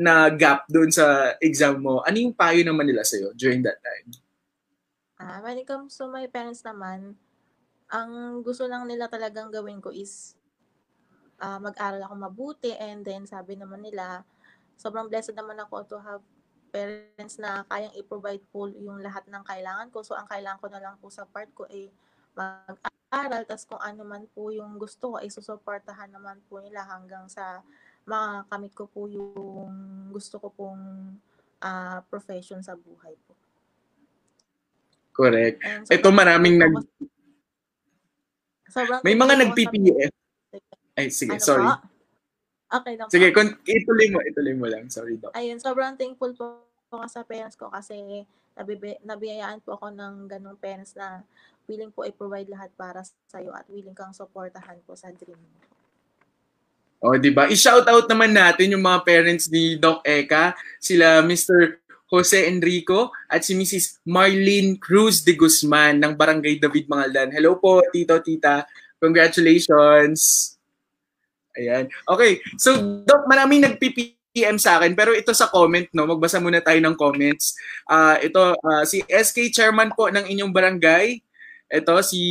na 0.00 0.32
gap 0.32 0.64
doon 0.72 0.88
sa 0.88 1.36
exam 1.36 1.76
mo, 1.76 2.00
ano 2.00 2.16
yung 2.16 2.32
payo 2.32 2.64
naman 2.64 2.88
nila 2.88 3.04
sa'yo 3.04 3.36
during 3.36 3.60
that 3.60 3.76
time? 3.84 4.16
Ah, 5.20 5.44
when 5.44 5.60
it 5.60 5.68
comes 5.68 5.92
to 6.00 6.08
my 6.08 6.24
parents 6.24 6.64
naman, 6.64 7.20
ang 7.92 8.40
gusto 8.40 8.64
lang 8.64 8.88
nila 8.88 9.12
talagang 9.12 9.52
gawin 9.52 9.84
ko 9.84 9.92
is 9.92 10.40
ah, 11.36 11.60
mag-aral 11.60 12.00
ako 12.00 12.14
mabuti 12.16 12.72
and 12.80 13.04
then 13.04 13.28
sabi 13.28 13.60
naman 13.60 13.84
nila, 13.84 14.24
sobrang 14.80 15.12
blessed 15.12 15.36
naman 15.36 15.60
ako 15.60 15.84
to 15.84 16.00
have 16.00 16.24
parents 16.72 17.36
na 17.36 17.62
kayang 17.68 17.94
i-provide 17.94 18.42
po 18.48 18.72
yung 18.72 19.04
lahat 19.04 19.28
ng 19.28 19.44
kailangan 19.46 19.92
ko. 19.92 20.02
So, 20.02 20.18
ang 20.18 20.26
kailangan 20.26 20.58
ko 20.58 20.66
na 20.72 20.82
lang 20.82 20.96
po 20.98 21.06
sa 21.12 21.22
part 21.28 21.46
ko 21.54 21.68
ay 21.68 21.92
mag-aral. 23.14 23.42
Tapos 23.46 23.64
kung 23.64 23.78
ano 23.80 24.02
man 24.02 24.26
po 24.34 24.50
yung 24.50 24.74
gusto 24.76 25.14
ko, 25.14 25.16
ay 25.22 25.30
susuportahan 25.30 26.10
naman 26.10 26.42
po 26.50 26.58
nila 26.58 26.82
hanggang 26.82 27.30
sa 27.30 27.62
makakamit 28.04 28.72
ko 28.74 28.84
po 28.90 29.06
yung 29.08 29.72
gusto 30.10 30.36
ko 30.42 30.50
pong 30.50 31.14
ah, 31.62 32.02
profession 32.10 32.60
sa 32.60 32.74
buhay 32.74 33.14
po. 33.24 33.32
Correct. 35.14 35.62
And 35.62 35.86
Ito 35.86 36.10
maraming 36.10 36.58
nag 36.58 36.74
sobrang 38.74 39.00
may 39.06 39.14
mga 39.14 39.34
nag-PPF. 39.46 40.12
Ay, 40.98 41.06
sige, 41.10 41.38
Ano 41.38 41.42
sorry. 41.42 41.66
po? 41.70 41.74
Okay 42.74 42.94
lang 42.98 43.06
Sige, 43.06 43.30
kun- 43.30 43.54
ituloy 43.62 44.10
mo, 44.10 44.18
ituloy 44.26 44.54
mo 44.58 44.66
lang. 44.66 44.90
Sorry, 44.90 45.14
Doc. 45.14 45.30
Ayun, 45.38 45.62
sobrang 45.62 45.94
thankful 45.94 46.34
po 46.34 46.66
ako 46.90 47.06
sa 47.06 47.22
parents 47.22 47.54
ko 47.54 47.70
kasi 47.70 48.26
nabibi, 48.54 48.98
nabiyayaan 49.02 49.62
po 49.62 49.78
ako 49.78 49.94
ng 49.94 50.26
ganong 50.26 50.58
parents 50.58 50.98
na 50.98 51.22
willing 51.68 51.92
po 51.92 52.04
i-provide 52.04 52.48
lahat 52.52 52.70
para 52.76 53.00
sa 53.04 53.38
iyo 53.40 53.52
at 53.52 53.64
willing 53.72 53.96
kang 53.96 54.12
supportahan 54.12 54.80
po 54.84 54.96
sa 54.96 55.12
dream 55.12 55.38
mo. 55.38 55.58
O, 57.04 57.20
di 57.20 57.28
ba? 57.28 57.52
I-shout 57.52 57.84
out 57.84 58.08
naman 58.08 58.32
natin 58.32 58.72
yung 58.72 58.80
mga 58.80 59.04
parents 59.04 59.52
ni 59.52 59.76
Doc 59.76 60.00
Eka, 60.08 60.56
sila 60.80 61.20
Mr. 61.20 61.84
Jose 62.08 62.48
Enrico 62.48 63.12
at 63.28 63.44
si 63.44 63.56
Mrs. 63.56 64.04
Marlene 64.08 64.78
Cruz 64.80 65.24
de 65.24 65.34
Guzman 65.34 66.00
ng 66.00 66.12
Barangay 66.14 66.56
David 66.60 66.86
Mangaldan. 66.88 67.32
Hello 67.32 67.58
po, 67.58 67.82
Tito, 67.90 68.16
Tita. 68.20 68.64
Congratulations. 69.02 70.54
Ayan. 71.58 71.90
Okay. 72.06 72.44
So, 72.60 73.02
Doc, 73.02 73.26
maraming 73.26 73.66
nag-PPM 73.66 74.56
sa 74.56 74.78
akin. 74.78 74.92
Pero 74.94 75.16
ito 75.16 75.32
sa 75.32 75.48
comment, 75.48 75.86
no? 75.92 76.06
Magbasa 76.06 76.38
muna 76.38 76.62
tayo 76.62 76.78
ng 76.78 76.96
comments. 76.96 77.56
Ah, 77.88 78.16
ito, 78.20 78.54
ah, 78.62 78.84
si 78.86 79.02
SK 79.04 79.50
Chairman 79.50 79.90
po 79.92 80.06
ng 80.08 80.28
inyong 80.28 80.52
barangay. 80.52 81.23
Ito, 81.74 81.98
si 82.06 82.22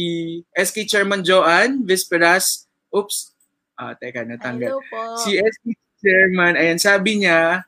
SK 0.55 0.87
Chairman 0.87 1.19
Joanne 1.19 1.83
Visperas. 1.83 2.63
Oops. 2.95 3.35
Ah, 3.75 3.91
teka, 3.91 4.23
natanggal. 4.23 4.79
Si 5.19 5.35
SK 5.35 5.75
Chairman, 5.99 6.55
ayan, 6.55 6.79
sabi 6.79 7.19
niya, 7.19 7.67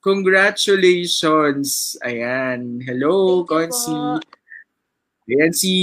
congratulations. 0.00 2.00
Ayan. 2.00 2.80
Hello, 2.80 3.44
Consi. 3.44 3.92
Ayan, 5.28 5.52
si 5.52 5.74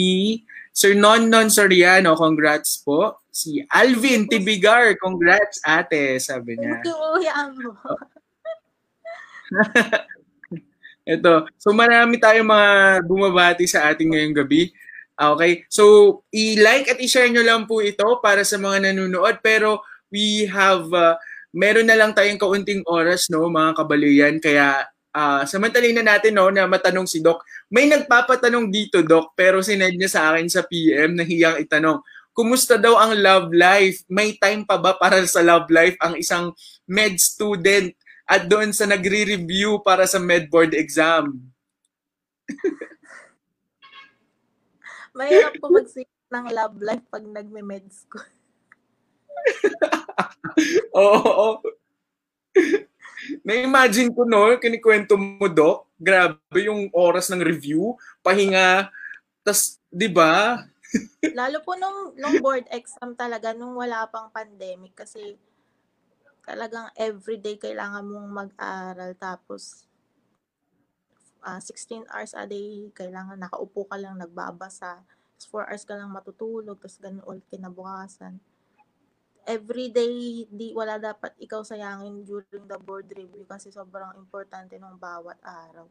Sir 0.73 0.97
Nonnon 0.97 1.53
Soriano, 1.53 2.17
congrats 2.17 2.81
po. 2.81 3.21
Si 3.29 3.61
Alvin 3.69 4.25
Tibigar, 4.25 4.97
congrats 4.97 5.61
ate, 5.61 6.17
sabi 6.17 6.57
niya. 6.57 6.81
Mo. 6.81 7.13
Ito. 11.07 11.47
So 11.55 11.71
marami 11.71 12.19
tayong 12.19 12.49
mga 12.49 12.71
bumabati 13.07 13.63
sa 13.63 13.87
ating 13.87 14.11
ngayong 14.11 14.35
gabi. 14.43 14.75
Okay? 15.17 15.65
So, 15.67 16.21
i-like 16.29 16.93
at 16.93 17.01
i-share 17.01 17.27
nyo 17.33 17.41
lang 17.41 17.65
po 17.65 17.81
ito 17.81 18.05
para 18.21 18.45
sa 18.45 18.61
mga 18.61 18.93
nanonood. 18.93 19.41
Pero 19.41 19.81
we 20.13 20.45
have, 20.45 20.85
uh, 20.93 21.17
meron 21.51 21.89
na 21.89 21.97
lang 21.97 22.13
tayong 22.13 22.37
kaunting 22.37 22.85
oras, 22.85 23.27
no, 23.33 23.49
mga 23.49 23.71
kabaliyan. 23.81 24.35
Kaya, 24.37 24.85
uh, 25.17 25.41
samantalin 25.49 25.97
na 25.97 26.15
natin, 26.15 26.37
no, 26.37 26.53
na 26.53 26.69
matanong 26.69 27.09
si 27.09 27.19
Doc. 27.19 27.41
May 27.73 27.89
nagpapatanong 27.89 28.69
dito, 28.69 29.01
Doc, 29.01 29.33
pero 29.33 29.65
sinend 29.65 29.97
niya 29.97 30.13
sa 30.13 30.21
akin 30.31 30.47
sa 30.47 30.61
PM, 30.63 31.17
nahiyang 31.17 31.57
itanong. 31.65 31.99
Kumusta 32.37 32.77
daw 32.77 32.93
ang 33.01 33.17
love 33.17 33.49
life? 33.49 34.05
May 34.05 34.37
time 34.37 34.61
pa 34.61 34.77
ba 34.77 34.93
para 34.93 35.25
sa 35.25 35.41
love 35.41 35.65
life 35.73 35.97
ang 35.97 36.13
isang 36.21 36.53
med 36.85 37.17
student 37.17 37.89
at 38.29 38.45
doon 38.45 38.69
sa 38.69 38.85
nagre-review 38.85 39.81
para 39.81 40.05
sa 40.05 40.21
med 40.21 40.45
board 40.45 40.77
exam? 40.77 41.33
Mahirap 45.17 45.57
po 45.57 45.73
mag 45.73 45.89
ng 46.27 46.45
love 46.53 46.77
life 46.83 47.05
pag 47.09 47.25
nagme-med 47.25 47.89
school. 47.89 48.21
Oo. 50.97 51.19
oo. 51.25 51.49
Na-imagine 53.41 54.13
ko, 54.13 54.25
no, 54.25 54.57
kinikwento 54.61 55.17
mo, 55.17 55.49
Doc, 55.49 55.89
grabe 55.97 56.59
yung 56.61 56.89
oras 56.93 57.33
ng 57.33 57.41
review, 57.41 57.97
pahinga, 58.21 58.93
tas, 59.41 59.81
di 59.89 60.05
ba? 60.05 60.61
Lalo 61.39 61.65
po 61.65 61.73
nung, 61.73 62.13
nung 62.15 62.37
board 62.39 62.69
exam 62.69 63.17
talaga, 63.17 63.57
nung 63.57 63.73
wala 63.73 64.05
pang 64.09 64.29
pandemic, 64.29 64.93
kasi 64.93 65.37
talagang 66.45 66.87
everyday 66.95 67.57
kailangan 67.57 68.05
mong 68.05 68.29
mag-aral, 68.29 69.11
tapos 69.17 69.86
uh, 71.43 71.57
ah, 71.57 71.61
16 71.61 72.07
hours 72.09 72.33
a 72.37 72.43
day, 72.45 72.89
kailangan 72.93 73.37
nakaupo 73.37 73.85
ka 73.85 73.97
lang, 73.97 74.17
nagbabasa. 74.17 75.01
Tapos 75.37 75.47
4 75.53 75.69
hours 75.69 75.85
ka 75.85 75.93
lang 75.97 76.09
matutulog, 76.09 76.77
tapos 76.81 76.97
ganun 76.97 77.25
ulit 77.25 77.45
kinabukasan. 77.49 78.41
Every 79.47 79.87
day, 79.87 80.43
di, 80.51 80.75
wala 80.75 80.99
dapat 80.99 81.31
ikaw 81.39 81.63
sayangin 81.63 82.27
during 82.27 82.67
the 82.67 82.75
board 82.81 83.07
review 83.15 83.47
kasi 83.47 83.71
sobrang 83.71 84.11
importante 84.19 84.75
ng 84.75 84.99
bawat 84.99 85.39
araw. 85.39 85.87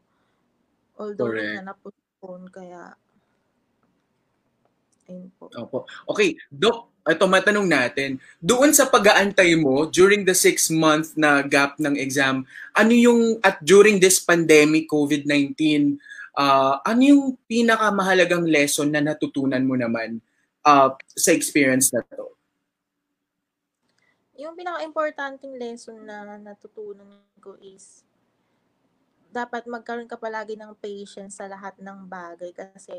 Although, 0.97 1.33
Correct. 1.33 1.65
na 1.65 1.73
postpone 1.73 2.45
kaya 2.53 2.93
Ayun 5.07 5.31
po. 5.39 5.47
Opo. 5.55 5.87
Okay, 6.11 6.35
Doc, 6.51 6.96
ito 7.07 7.23
matanong 7.25 7.67
natin. 7.67 8.19
Doon 8.43 8.75
sa 8.75 8.87
pag-aantay 8.87 9.55
mo 9.55 9.87
during 9.87 10.27
the 10.27 10.35
six-month 10.35 11.15
na 11.15 11.39
gap 11.41 11.79
ng 11.79 11.95
exam, 11.95 12.43
ano 12.75 12.93
yung, 12.93 13.39
at 13.39 13.63
during 13.63 13.97
this 13.97 14.19
pandemic, 14.19 14.91
COVID-19, 14.91 15.55
uh, 16.37 16.77
ano 16.83 17.01
yung 17.01 17.23
pinakamahalagang 17.49 18.45
lesson 18.45 18.91
na 18.91 19.01
natutunan 19.01 19.63
mo 19.65 19.73
naman 19.73 20.19
uh, 20.67 20.93
sa 21.15 21.31
experience 21.33 21.89
na 21.95 22.03
to? 22.05 22.29
Yung 24.37 24.53
pinaka-importanting 24.53 25.57
lesson 25.57 26.05
na 26.05 26.37
natutunan 26.37 27.25
ko 27.41 27.57
is 27.57 28.05
dapat 29.33 29.65
magkaroon 29.65 30.05
ka 30.07 30.15
palagi 30.15 30.53
ng 30.55 30.77
patience 30.77 31.41
sa 31.41 31.49
lahat 31.49 31.73
ng 31.81 32.05
bagay 32.05 32.53
kasi 32.53 32.95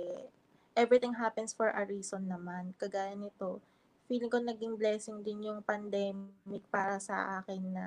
everything 0.74 1.14
happens 1.14 1.54
for 1.54 1.70
a 1.70 1.82
reason 1.86 2.26
naman. 2.26 2.74
Kagaya 2.78 3.14
nito, 3.14 3.62
feeling 4.08 4.32
ko 4.32 4.40
naging 4.40 4.74
blessing 4.74 5.20
din 5.20 5.46
yung 5.46 5.60
pandemic 5.60 6.64
para 6.72 6.96
sa 6.98 7.38
akin 7.38 7.62
na 7.70 7.86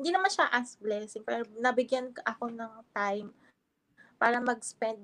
hindi 0.00 0.16
naman 0.16 0.32
siya 0.32 0.48
as 0.48 0.80
blessing, 0.80 1.20
pero 1.20 1.44
nabigyan 1.60 2.08
ako 2.24 2.48
ng 2.48 2.72
time 2.96 3.28
para 4.16 4.40
mag-spend 4.40 5.00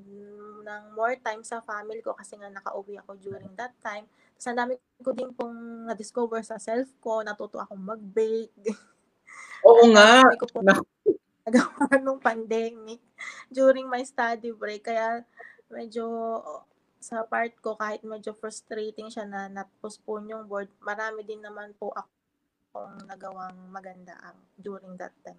ng 0.65 0.83
more 0.97 1.21
time 1.21 1.45
sa 1.45 1.61
family 1.61 2.01
ko 2.01 2.17
kasi 2.17 2.37
nga 2.41 2.49
nakauwi 2.49 2.97
ako 2.97 3.17
during 3.21 3.53
that 3.61 3.77
time. 3.85 4.09
Tapos 4.37 4.47
ang 4.49 4.57
dami 4.57 4.73
ko 5.05 5.13
din 5.13 5.33
pong 5.37 5.89
na-discover 5.89 6.41
sa 6.41 6.57
self 6.57 6.89
ko, 7.01 7.21
natuto 7.21 7.61
akong 7.61 7.81
mag-bake. 7.81 8.53
Oo 9.69 9.85
nga. 9.93 10.25
ko 10.41 10.65
nagawa 11.47 11.87
nung 12.03 12.19
pandemic 12.19 12.99
during 13.53 13.87
my 13.87 14.03
study 14.03 14.51
break. 14.51 14.85
Kaya 14.89 15.23
medyo 15.71 16.05
sa 17.07 17.23
part 17.23 17.55
ko, 17.63 17.79
kahit 17.79 18.03
medyo 18.03 18.35
frustrating 18.35 19.07
siya 19.07 19.31
na 19.31 19.47
na-postpone 19.47 20.35
yung 20.35 20.51
board, 20.51 20.67
marami 20.83 21.23
din 21.23 21.39
naman 21.39 21.71
po 21.79 21.95
ako 21.95 22.11
akong 22.77 23.09
nagawang 23.09 23.57
maganda 23.73 24.13
ang 24.21 24.37
during 24.59 24.99
that 25.01 25.15
time. 25.23 25.39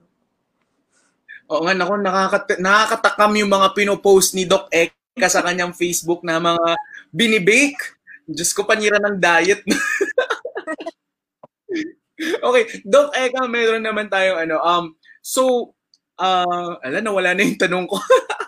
Oo 1.52 1.68
nga, 1.68 1.76
naku, 1.76 1.94
nakakat- 2.02 2.64
nakakatakam 2.64 3.38
yung 3.38 3.52
mga 3.52 3.68
pinopost 3.78 4.34
ni 4.34 4.50
Doc 4.50 4.72
Eka 4.74 5.30
sa 5.30 5.46
kanyang 5.46 5.76
Facebook 5.76 6.26
na 6.26 6.42
mga 6.42 6.74
binibake. 7.14 8.00
Diyos 8.26 8.56
ko, 8.56 8.64
panira 8.64 8.98
ng 8.98 9.20
diet. 9.22 9.62
okay, 12.48 12.64
Doc 12.88 13.12
Eka, 13.12 13.44
meron 13.46 13.86
naman 13.86 14.08
tayong 14.08 14.50
ano, 14.50 14.56
um, 14.64 14.86
so, 15.20 15.76
uh, 16.18 16.80
alam, 16.82 17.06
nawala 17.06 17.38
na 17.38 17.46
yung 17.46 17.60
tanong 17.60 17.86
ko. 17.86 18.02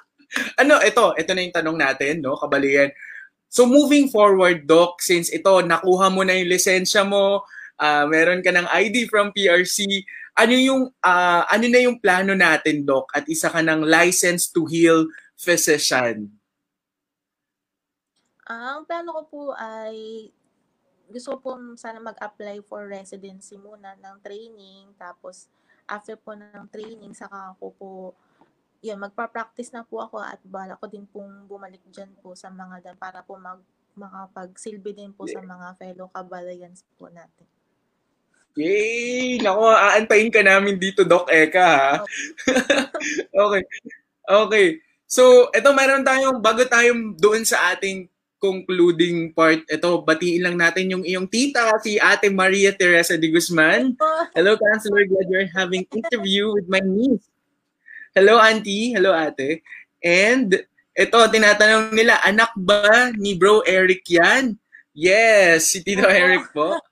ano, 0.61 0.81
ito, 0.81 1.13
ito 1.13 1.31
na 1.35 1.45
yung 1.45 1.55
tanong 1.55 1.77
natin, 1.77 2.25
no, 2.25 2.35
kabalian. 2.35 2.89
So 3.49 3.65
moving 3.65 4.13
forward, 4.13 4.69
Doc, 4.69 5.01
since 5.01 5.33
ito, 5.33 5.49
nakuha 5.65 6.13
mo 6.13 6.21
na 6.21 6.37
yung 6.37 6.53
lisensya 6.53 7.01
mo, 7.01 7.41
uh, 7.81 8.05
meron 8.05 8.45
ka 8.45 8.53
ng 8.53 8.69
ID 8.69 9.09
from 9.09 9.33
PRC, 9.33 10.05
ano 10.37 10.53
yung 10.53 10.81
uh, 11.01 11.43
ano 11.49 11.65
na 11.65 11.79
yung 11.81 11.97
plano 11.97 12.37
natin, 12.37 12.85
Doc, 12.85 13.09
at 13.11 13.25
isa 13.25 13.49
ka 13.49 13.65
ng 13.65 13.89
license 13.89 14.53
to 14.53 14.69
heal 14.69 15.09
physician? 15.33 16.29
Ang 18.45 18.85
plano 18.85 19.17
ko 19.17 19.21
po 19.25 19.43
ay 19.57 20.29
gusto 21.09 21.41
po 21.41 21.57
sana 21.73 21.97
mag-apply 21.97 22.61
for 22.69 22.85
residency 22.85 23.57
muna 23.57 23.97
ng 23.97 24.21
training 24.21 24.93
tapos 24.93 25.49
after 25.89 26.13
po 26.13 26.37
ng 26.37 26.69
training 26.69 27.17
saka 27.17 27.57
ako 27.57 27.65
po 27.73 27.91
yun, 28.79 28.99
magpa-practice 28.99 29.75
na 29.75 29.83
po 29.83 29.99
ako 29.99 30.23
at 30.23 30.39
bala 30.47 30.79
ko 30.79 30.87
din 30.87 31.03
pong 31.11 31.47
bumalik 31.47 31.83
dyan 31.91 32.11
po 32.23 32.31
sa 32.31 32.47
mga 32.47 32.79
dan 32.79 32.95
para 32.95 33.19
po 33.23 33.35
mag, 33.35 33.59
makapagsilbi 33.99 34.95
din 34.95 35.11
po 35.11 35.27
sa 35.27 35.43
mga 35.43 35.75
fellow 35.75 36.07
kabalayans 36.07 36.87
po 36.95 37.11
natin. 37.11 37.43
Yay! 38.55 39.39
Naku, 39.43 39.63
aantayin 39.67 40.31
ka 40.31 40.41
namin 40.43 40.79
dito, 40.79 41.03
Doc 41.03 41.27
Eka, 41.31 41.67
ha? 41.67 41.93
okay. 43.47 43.63
Okay. 44.27 44.67
So, 45.09 45.47
ito 45.51 45.69
meron 45.75 46.03
tayong, 46.03 46.39
bago 46.39 46.63
tayong 46.63 47.15
doon 47.19 47.43
sa 47.43 47.75
ating 47.75 48.07
concluding 48.39 49.35
part, 49.35 49.67
ito, 49.67 49.89
batiin 50.03 50.43
lang 50.43 50.55
natin 50.55 50.95
yung 50.95 51.03
iyong 51.03 51.27
tita, 51.27 51.75
si 51.83 51.99
Ate 51.99 52.31
Maria 52.31 52.71
Teresa 52.71 53.19
de 53.19 53.27
Guzman. 53.27 53.99
Hello, 54.31 54.55
Counselor. 54.55 55.03
Glad 55.03 55.27
you're 55.27 55.51
having 55.51 55.83
interview 55.91 56.55
with 56.55 56.67
my 56.71 56.79
niece. 56.79 57.27
Hello, 58.17 58.41
auntie. 58.41 58.97
Hello, 58.97 59.13
ate. 59.13 59.61
And 60.01 60.49
ito, 60.97 61.17
tinatanong 61.29 61.93
nila, 61.93 62.17
anak 62.25 62.49
ba 62.57 63.13
ni 63.13 63.37
bro 63.37 63.61
Eric 63.69 64.01
yan? 64.09 64.57
Yes, 64.97 65.71
si 65.71 65.85
Tito 65.85 66.09
Eric 66.09 66.49
po. 66.49 66.73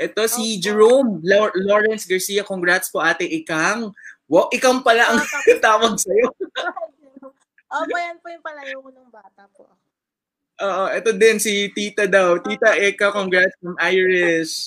Ito 0.00 0.24
si 0.24 0.56
okay. 0.56 0.64
Jerome 0.64 1.20
Lawrence 1.60 2.08
Garcia. 2.08 2.40
Congrats 2.40 2.88
po 2.88 3.04
ate 3.04 3.28
Ikang. 3.28 3.92
Wow, 4.24 4.48
Ikang 4.48 4.80
pala 4.80 5.12
ang 5.12 5.20
tawag 5.60 6.00
sa'yo. 6.00 6.32
Opo, 7.84 7.96
yan 8.00 8.16
po 8.18 8.32
yung 8.32 8.42
palayo 8.42 8.80
ko 8.80 8.88
ng 8.96 9.08
bata 9.12 9.44
po. 9.52 9.68
Oo, 10.60 10.84
ito 10.90 11.12
din 11.12 11.36
si 11.36 11.68
Tita 11.76 12.08
daw. 12.08 12.40
Tita 12.40 12.80
Eka, 12.80 13.12
congrats 13.12 13.54
from 13.60 13.76
Irish. 13.78 14.66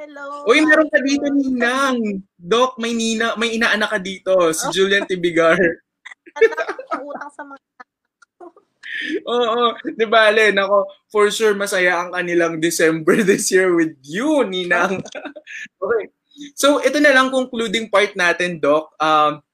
Hello. 0.00 0.48
Uy, 0.48 0.64
meron 0.64 0.88
ka 0.88 0.96
dito, 1.04 1.28
Ninang. 1.28 2.24
Doc, 2.40 2.80
may 2.80 2.96
nina, 2.96 3.36
may 3.36 3.52
inaanak 3.52 3.92
ka 3.92 4.00
dito, 4.00 4.32
si 4.56 4.64
oh. 4.64 4.72
Julian 4.72 5.04
Tibigar. 5.04 5.60
At 6.40 6.40
utang 7.04 7.28
sa 7.28 7.44
mga 7.44 7.60
Oo, 9.36 9.76
di 9.84 10.06
ba, 10.08 10.32
Len? 10.32 10.56
Ako, 10.56 10.88
for 11.12 11.28
sure, 11.28 11.52
masaya 11.52 12.00
ang 12.00 12.16
kanilang 12.16 12.56
December 12.64 13.20
this 13.28 13.52
year 13.52 13.76
with 13.76 13.92
you, 14.00 14.40
Ninang. 14.48 15.04
okay. 15.84 16.04
So, 16.56 16.80
ito 16.80 16.96
na 16.96 17.12
lang 17.12 17.28
concluding 17.28 17.92
part 17.92 18.16
natin, 18.16 18.56
Doc. 18.56 18.96
Um, 18.96 19.44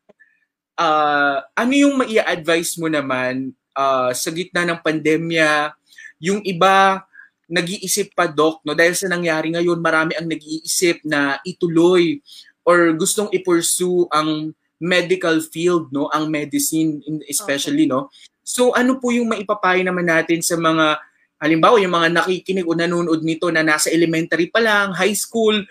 uh, 0.78 1.42
ano 1.58 1.72
yung 1.74 1.98
maia-advise 1.98 2.78
mo 2.78 2.86
naman 2.86 3.50
uh, 3.74 4.14
sa 4.14 4.30
gitna 4.30 4.62
ng 4.62 4.78
pandemya? 4.78 5.74
Yung 6.22 6.38
iba, 6.46 7.02
nag-iisip 7.46 8.12
pa, 8.12 8.26
Doc, 8.26 8.62
no? 8.66 8.74
Dahil 8.74 8.98
sa 8.98 9.06
nangyari 9.06 9.54
ngayon, 9.54 9.78
marami 9.78 10.18
ang 10.18 10.26
nag-iisip 10.26 11.06
na 11.06 11.38
ituloy 11.46 12.18
or 12.66 12.94
gustong 12.98 13.30
i-pursue 13.30 14.10
ang 14.10 14.50
medical 14.82 15.38
field, 15.40 15.88
no? 15.94 16.10
Ang 16.10 16.28
medicine 16.28 17.00
especially, 17.30 17.86
okay. 17.86 17.94
no? 17.94 18.10
So 18.46 18.70
ano 18.74 19.02
po 19.02 19.10
yung 19.10 19.30
maipapayo 19.30 19.82
naman 19.82 20.06
natin 20.06 20.38
sa 20.42 20.54
mga 20.54 21.02
halimbawa 21.42 21.76
yung 21.82 21.92
mga 21.92 22.08
nakikinig 22.16 22.64
o 22.64 22.72
nanonood 22.72 23.20
nito 23.20 23.50
na 23.52 23.60
nasa 23.60 23.92
elementary 23.92 24.48
pa 24.48 24.62
lang, 24.62 24.94
high 24.96 25.16
school, 25.16 25.66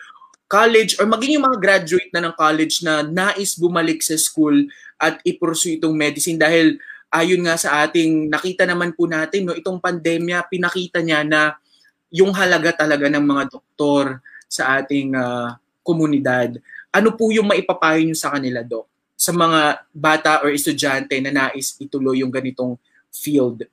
college 0.46 1.00
or 1.02 1.10
maging 1.10 1.42
yung 1.42 1.48
mga 1.50 1.58
graduate 1.58 2.12
na 2.14 2.22
ng 2.22 2.36
college 2.38 2.86
na 2.86 3.02
nais 3.02 3.58
bumalik 3.58 4.04
sa 4.06 4.14
school 4.14 4.54
at 5.02 5.18
i-pursue 5.26 5.82
itong 5.82 5.98
medicine 5.98 6.38
dahil 6.38 6.78
ayon 7.10 7.42
nga 7.48 7.58
sa 7.58 7.88
ating 7.88 8.30
nakita 8.30 8.68
naman 8.68 8.94
po 8.94 9.10
natin, 9.10 9.50
no, 9.50 9.58
itong 9.58 9.82
pandemya, 9.82 10.46
pinakita 10.52 11.02
niya 11.02 11.26
na 11.26 11.58
yung 12.15 12.32
halaga 12.32 12.71
talaga 12.71 13.12
ng 13.12 13.25
mga 13.28 13.43
doktor 13.51 14.23
sa 14.47 14.80
ating 14.80 15.12
uh, 15.19 15.51
komunidad. 15.84 16.56
Ano 16.95 17.12
po 17.12 17.28
yung 17.28 17.51
maipapayo 17.51 17.99
niyo 17.99 18.15
sa 18.15 18.32
kanila, 18.32 18.63
Dok? 18.63 18.88
Sa 19.19 19.36
mga 19.36 19.84
bata 19.91 20.39
or 20.39 20.56
estudyante 20.56 21.19
na 21.19 21.36
nais 21.36 21.75
ituloy 21.75 22.23
yung 22.23 22.32
ganitong 22.32 22.80
field? 23.12 23.67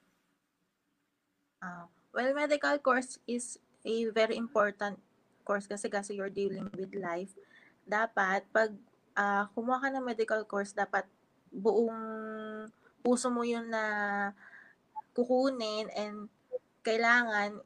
Uh, 1.62 1.86
well, 2.10 2.34
medical 2.34 2.74
course 2.82 3.22
is 3.30 3.62
a 3.86 4.10
very 4.10 4.34
important 4.34 4.98
course 5.46 5.70
kasi 5.70 5.86
kasi 5.86 6.18
you're 6.18 6.30
dealing 6.30 6.66
with 6.74 6.90
life. 6.98 7.30
Dapat, 7.86 8.42
pag 8.50 8.74
uh, 9.14 9.46
kumuha 9.54 9.86
ka 9.86 9.88
ng 9.94 10.02
medical 10.02 10.42
course, 10.50 10.74
dapat 10.74 11.06
buong 11.54 11.94
puso 13.06 13.30
mo 13.30 13.46
yun 13.46 13.70
na 13.70 13.84
kukunin 15.14 15.86
and 15.94 16.26
kailangan 16.82 17.62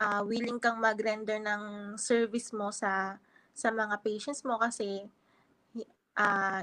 uh, 0.00 0.22
willing 0.24 0.58
kang 0.62 0.78
mag-render 0.78 1.38
ng 1.38 1.94
service 1.98 2.54
mo 2.54 2.70
sa 2.70 3.18
sa 3.54 3.74
mga 3.74 3.98
patients 4.02 4.46
mo 4.46 4.54
kasi 4.58 5.06
uh, 6.14 6.62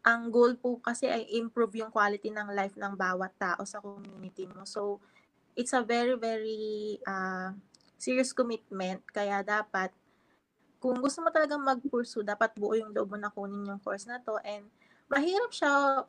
ang 0.00 0.32
goal 0.32 0.56
po 0.56 0.80
kasi 0.80 1.08
ay 1.08 1.28
improve 1.36 1.84
yung 1.84 1.92
quality 1.92 2.32
ng 2.32 2.52
life 2.56 2.76
ng 2.76 2.96
bawat 2.96 3.32
tao 3.36 3.60
sa 3.68 3.84
community 3.84 4.48
mo. 4.48 4.64
So, 4.64 5.00
it's 5.52 5.76
a 5.76 5.84
very, 5.84 6.16
very 6.16 6.96
uh, 7.04 7.52
serious 8.00 8.32
commitment. 8.32 9.04
Kaya 9.12 9.44
dapat, 9.44 9.92
kung 10.80 10.96
gusto 11.04 11.20
mo 11.20 11.28
talagang 11.28 11.60
mag-pursue, 11.60 12.24
dapat 12.24 12.56
buo 12.56 12.72
yung 12.72 12.96
loob 12.96 13.12
mo 13.12 13.18
na 13.20 13.28
kunin 13.28 13.68
yung 13.68 13.82
course 13.84 14.08
na 14.08 14.16
to. 14.24 14.40
And 14.40 14.72
mahirap 15.12 15.52
siya 15.52 16.04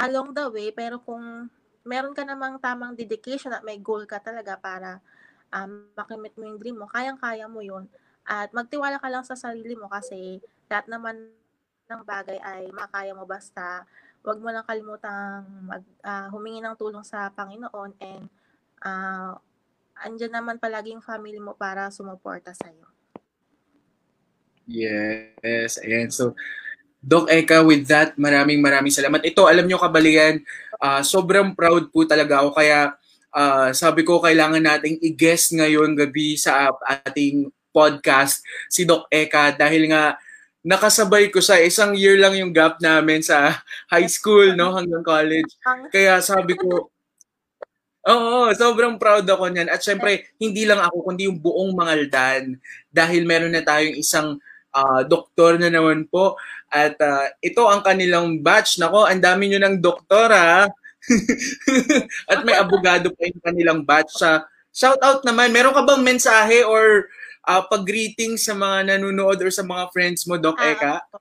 along 0.00 0.32
the 0.32 0.48
way, 0.48 0.72
pero 0.72 0.96
kung 1.04 1.52
meron 1.84 2.16
ka 2.16 2.24
namang 2.24 2.56
tamang 2.64 2.96
dedication 2.96 3.52
at 3.52 3.60
may 3.60 3.76
goal 3.76 4.08
ka 4.08 4.20
talaga 4.24 4.56
para 4.56 5.04
um, 5.52 5.88
makimit 5.96 6.34
mo 6.36 6.44
yung 6.48 6.58
dream 6.60 6.76
mo, 6.80 6.86
kayang-kaya 6.90 7.46
mo 7.48 7.60
yun. 7.64 7.88
At 8.28 8.52
magtiwala 8.52 9.00
ka 9.00 9.08
lang 9.08 9.24
sa 9.24 9.36
sarili 9.36 9.72
mo 9.72 9.88
kasi 9.88 10.40
lahat 10.68 10.86
naman 10.88 11.32
ng 11.88 12.02
bagay 12.04 12.36
ay 12.44 12.68
makaya 12.76 13.16
mo 13.16 13.24
basta 13.24 13.88
wag 14.20 14.38
mo 14.44 14.52
lang 14.52 14.66
kalimutang 14.68 15.48
mag, 15.64 15.80
uh, 16.04 16.28
humingi 16.28 16.60
ng 16.60 16.76
tulong 16.76 17.00
sa 17.00 17.32
Panginoon 17.32 17.96
and 17.96 18.28
uh, 18.84 19.32
andyan 20.04 20.36
naman 20.36 20.60
palagi 20.60 20.92
yung 20.92 21.04
family 21.04 21.40
mo 21.40 21.56
para 21.56 21.88
sumuporta 21.88 22.52
sa'yo. 22.52 22.84
Yes, 24.68 25.80
ayan. 25.80 26.12
So, 26.12 26.36
Doc 27.00 27.32
Eka, 27.32 27.64
with 27.64 27.88
that, 27.88 28.20
maraming 28.20 28.60
maraming 28.60 28.92
salamat. 28.92 29.24
Ito, 29.24 29.48
alam 29.48 29.64
nyo 29.64 29.80
kabaligan, 29.80 30.44
uh, 30.76 31.00
sobrang 31.00 31.56
proud 31.56 31.88
po 31.88 32.04
talaga 32.04 32.44
ako. 32.44 32.52
Kaya 32.52 32.92
uh, 33.34 33.70
sabi 33.72 34.04
ko 34.04 34.20
kailangan 34.22 34.62
nating 34.62 35.00
i-guest 35.02 35.56
ngayon 35.56 35.96
gabi 35.96 36.38
sa 36.38 36.72
ating 36.84 37.48
podcast 37.72 38.40
si 38.72 38.88
Doc 38.88 39.06
Eka 39.12 39.54
dahil 39.56 39.92
nga 39.92 40.16
nakasabay 40.64 41.30
ko 41.32 41.38
sa 41.38 41.56
isang 41.56 41.94
year 41.94 42.18
lang 42.18 42.34
yung 42.36 42.52
gap 42.52 42.82
namin 42.82 43.22
sa 43.22 43.62
high 43.88 44.08
school 44.10 44.52
no 44.52 44.74
hanggang 44.74 45.04
college. 45.06 45.50
Kaya 45.94 46.20
sabi 46.20 46.58
ko 46.58 46.92
Oo, 48.08 48.48
sobrang 48.56 48.96
proud 48.96 49.28
ako 49.28 49.52
niyan. 49.52 49.68
At 49.68 49.84
syempre, 49.84 50.32
hindi 50.40 50.64
lang 50.64 50.80
ako, 50.80 51.12
kundi 51.12 51.28
yung 51.28 51.44
buong 51.44 51.76
Mangaldan. 51.76 52.56
Dahil 52.88 53.28
meron 53.28 53.52
na 53.52 53.60
tayong 53.60 54.00
isang 54.00 54.40
uh, 54.72 55.04
doktor 55.04 55.60
na 55.60 55.68
naman 55.68 56.08
po. 56.08 56.40
At 56.72 56.96
uh, 57.04 57.28
ito 57.44 57.68
ang 57.68 57.84
kanilang 57.84 58.40
batch. 58.40 58.80
Nako, 58.80 59.04
ang 59.04 59.20
dami 59.20 59.52
nyo 59.52 59.60
ng 59.60 59.76
doktor 59.84 60.32
ha. 60.32 60.64
At 62.30 62.42
may 62.42 62.56
abogado 62.58 63.14
pa 63.14 63.22
yung 63.28 63.42
kanilang 63.42 63.80
batch. 63.86 64.18
Sa 64.18 64.44
shout 64.74 65.00
out 65.00 65.22
naman, 65.22 65.50
meron 65.54 65.74
ka 65.74 65.82
bang 65.82 66.02
mensahe 66.02 66.62
or 66.66 67.08
uh, 67.48 67.62
pag-greeting 67.64 68.36
sa 68.36 68.52
mga 68.52 68.94
nanonood 68.94 69.40
or 69.40 69.50
sa 69.52 69.64
mga 69.64 69.88
friends 69.94 70.28
mo, 70.28 70.36
Doc 70.36 70.58
Eka? 70.60 71.00
Uh, 71.08 71.20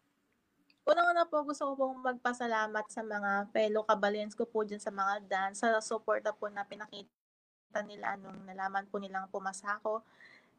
Unang-una 0.87 1.27
po, 1.27 1.43
gusto 1.43 1.67
ko 1.67 1.73
pong 1.75 1.99
magpasalamat 1.99 2.85
sa 2.87 3.03
mga 3.03 3.51
fellow 3.51 3.83
kabalens 3.83 4.31
ko 4.31 4.47
po 4.47 4.63
dyan 4.63 4.79
sa 4.79 4.87
mga 4.87 5.19
dance, 5.27 5.59
sa 5.59 5.83
suporta 5.83 6.31
po 6.31 6.47
na 6.47 6.63
pinakita 6.63 7.83
nila 7.83 8.15
nung 8.15 8.47
nalaman 8.47 8.87
po 8.87 8.95
nilang 8.95 9.27
pumasa 9.27 9.75
ako. 9.83 9.99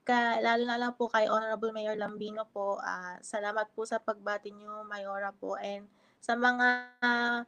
Ka, 0.05 0.37
lalo 0.45 0.69
na 0.69 0.77
lang 0.77 0.93
po 1.01 1.09
kay 1.09 1.33
Honorable 1.33 1.73
Mayor 1.73 1.97
Lambino 1.97 2.45
po, 2.45 2.77
uh, 2.77 3.17
salamat 3.25 3.73
po 3.73 3.89
sa 3.89 3.97
pagbati 4.05 4.53
niyo, 4.53 4.85
Mayora 4.85 5.33
po, 5.33 5.57
and 5.57 5.89
sa 6.21 6.37
mga 6.37 6.67
uh, 7.01 7.41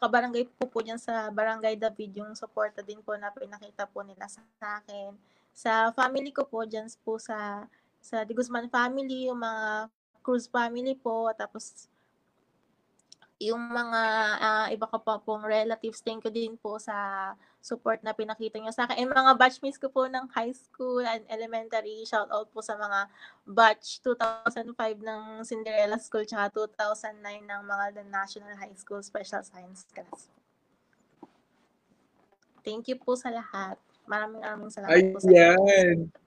kabarangay 0.00 0.48
po 0.56 0.64
po 0.64 0.80
dyan 0.80 0.96
sa 0.96 1.28
Barangay 1.28 1.76
David, 1.76 2.16
yung 2.16 2.32
suporta 2.32 2.80
din 2.80 3.04
po 3.04 3.12
na 3.20 3.28
pinakita 3.28 3.84
po 3.84 4.00
nila 4.00 4.24
sa 4.24 4.40
akin. 4.80 5.12
Sa 5.52 5.92
family 5.92 6.32
ko 6.32 6.48
po, 6.48 6.64
dyan 6.64 6.88
po 7.04 7.20
sa, 7.20 7.68
sa 8.00 8.24
Di 8.24 8.32
Guzman 8.32 8.72
family, 8.72 9.28
yung 9.28 9.44
mga 9.44 9.92
Cruz 10.24 10.48
family 10.48 10.96
po, 10.96 11.28
tapos 11.36 11.92
yung 13.44 13.60
mga 13.68 14.02
uh, 14.40 14.66
iba 14.72 14.86
ko 14.88 14.96
pa 15.04 15.20
pong 15.20 15.44
relatives, 15.44 16.00
thank 16.00 16.24
you 16.24 16.32
din 16.32 16.56
po 16.56 16.80
sa 16.80 17.32
support 17.64 18.00
na 18.04 18.12
pinakita 18.16 18.60
niyo 18.60 18.72
sa 18.72 18.84
akin. 18.84 19.04
And 19.04 19.12
mga 19.12 19.40
batchmates 19.40 19.80
ko 19.80 19.88
po 19.88 20.04
ng 20.08 20.28
high 20.32 20.52
school 20.52 21.00
and 21.00 21.24
elementary, 21.28 22.04
shout 22.04 22.28
out 22.32 22.48
po 22.52 22.60
sa 22.60 22.76
mga 22.76 23.08
batch 23.48 24.04
2005 24.04 24.72
ng 25.00 25.22
Cinderella 25.44 25.96
School 26.00 26.28
tsaka 26.28 26.52
2009 26.52 27.20
ng 27.44 27.62
mga 27.64 27.84
the 28.00 28.04
National 28.08 28.56
High 28.56 28.76
School 28.76 29.00
Special 29.00 29.40
Science 29.40 29.88
class. 29.92 30.28
Thank 32.64 32.88
you 32.88 32.96
po 32.96 33.16
sa 33.16 33.28
lahat. 33.28 33.76
Maraming 34.08 34.40
maraming 34.40 34.72
salamat 34.72 34.96
Ayan. 34.96 35.12
po 35.12 35.20
sa 35.20 35.30
lahat. 35.32 36.23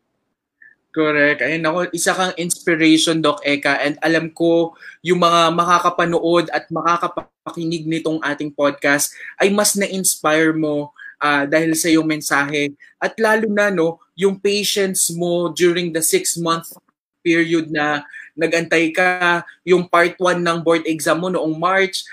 Correct. 0.98 1.46
Ayun 1.46 1.62
ako, 1.62 1.80
isa 1.94 2.10
kang 2.18 2.34
inspiration, 2.42 3.22
Doc 3.22 3.46
Eka. 3.46 3.78
And 3.86 4.02
alam 4.02 4.34
ko, 4.34 4.74
yung 5.06 5.22
mga 5.22 5.54
makakapanood 5.54 6.50
at 6.50 6.66
makakapakinig 6.74 7.86
nitong 7.86 8.18
ating 8.26 8.50
podcast 8.50 9.14
ay 9.38 9.54
mas 9.54 9.78
na-inspire 9.78 10.58
mo 10.58 10.90
uh, 11.22 11.46
dahil 11.46 11.78
sa 11.78 11.94
iyong 11.94 12.10
mensahe. 12.10 12.74
At 12.98 13.14
lalo 13.22 13.46
na, 13.46 13.70
no, 13.70 14.02
yung 14.18 14.42
patience 14.42 15.14
mo 15.14 15.54
during 15.54 15.94
the 15.94 16.02
six-month 16.02 16.74
period 17.22 17.70
na 17.70 18.02
nagantay 18.34 18.90
ka, 18.90 19.46
yung 19.62 19.86
part 19.86 20.18
1 20.18 20.42
ng 20.42 20.66
board 20.66 20.82
exam 20.90 21.22
mo 21.22 21.30
noong 21.30 21.62
March, 21.62 22.10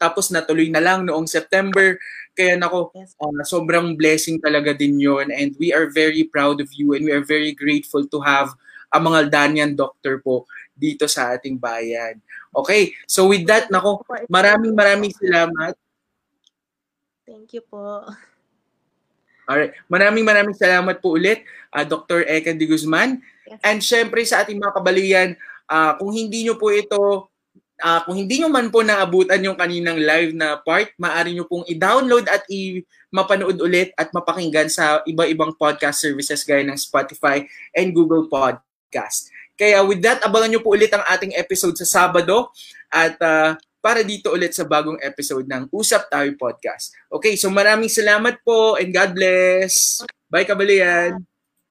tapos 0.00 0.32
natuloy 0.32 0.72
na 0.72 0.80
lang 0.80 1.04
noong 1.04 1.28
September. 1.28 2.00
Kaya 2.32 2.56
nako, 2.56 2.96
uh, 2.96 3.44
sobrang 3.44 3.92
blessing 3.92 4.40
talaga 4.40 4.72
din 4.72 4.96
yon 4.96 5.28
and 5.28 5.52
we 5.60 5.68
are 5.68 5.92
very 5.92 6.24
proud 6.24 6.64
of 6.64 6.68
you 6.72 6.96
and 6.96 7.04
we 7.04 7.12
are 7.12 7.24
very 7.24 7.52
grateful 7.52 8.08
to 8.08 8.18
have 8.24 8.48
a 8.88 8.96
mga 8.96 9.28
Danian 9.28 9.72
doctor 9.76 10.20
po 10.20 10.48
dito 10.72 11.04
sa 11.04 11.36
ating 11.36 11.60
bayan. 11.60 12.20
Okay, 12.52 12.96
so 13.04 13.28
with 13.28 13.44
that, 13.48 13.68
nako, 13.68 14.04
maraming 14.32 14.72
maraming 14.72 15.12
salamat. 15.12 15.76
Thank 17.24 17.56
you 17.56 17.64
po. 17.64 18.04
Alright, 19.48 19.76
maraming 19.88 20.24
maraming 20.24 20.56
salamat 20.56 21.00
po 21.04 21.16
ulit, 21.16 21.44
uh, 21.72 21.84
Dr. 21.84 22.24
Eka 22.24 22.56
de 22.56 22.64
Guzman. 22.64 23.20
Yes. 23.48 23.60
And 23.60 23.78
syempre 23.84 24.24
sa 24.24 24.44
ating 24.44 24.56
mga 24.56 24.76
kabalian, 24.80 25.28
uh, 25.68 25.96
kung 26.00 26.12
hindi 26.12 26.48
nyo 26.48 26.56
po 26.56 26.72
ito 26.72 27.31
Uh, 27.82 27.98
kung 28.06 28.14
hindi 28.14 28.38
nyo 28.38 28.46
man 28.46 28.70
po 28.70 28.86
naabutan 28.86 29.42
yung 29.42 29.58
kaninang 29.58 29.98
live 29.98 30.30
na 30.38 30.54
part, 30.62 30.94
maaari 30.94 31.34
nyo 31.34 31.50
pong 31.50 31.66
i-download 31.66 32.30
at 32.30 32.46
i-mapanood 32.46 33.58
ulit 33.58 33.90
at 33.98 34.14
mapakinggan 34.14 34.70
sa 34.70 35.02
iba-ibang 35.02 35.50
podcast 35.58 35.98
services 35.98 36.46
gaya 36.46 36.62
ng 36.62 36.78
Spotify 36.78 37.42
and 37.74 37.90
Google 37.90 38.30
Podcast. 38.30 39.34
Kaya 39.58 39.82
with 39.82 39.98
that, 40.06 40.22
abangan 40.22 40.54
nyo 40.54 40.60
po 40.62 40.78
ulit 40.78 40.94
ang 40.94 41.02
ating 41.10 41.34
episode 41.34 41.74
sa 41.74 42.06
Sabado 42.06 42.54
at 42.86 43.18
uh, 43.18 43.58
para 43.82 44.06
dito 44.06 44.30
ulit 44.30 44.54
sa 44.54 44.62
bagong 44.62 45.02
episode 45.02 45.44
ng 45.50 45.66
Usap 45.74 46.06
Tayo 46.06 46.30
Podcast. 46.38 46.94
Okay, 47.10 47.34
so 47.34 47.50
maraming 47.50 47.90
salamat 47.90 48.38
po 48.46 48.78
and 48.78 48.94
God 48.94 49.10
bless. 49.10 50.06
Bye, 50.30 50.46
Kabalian. 50.46 51.31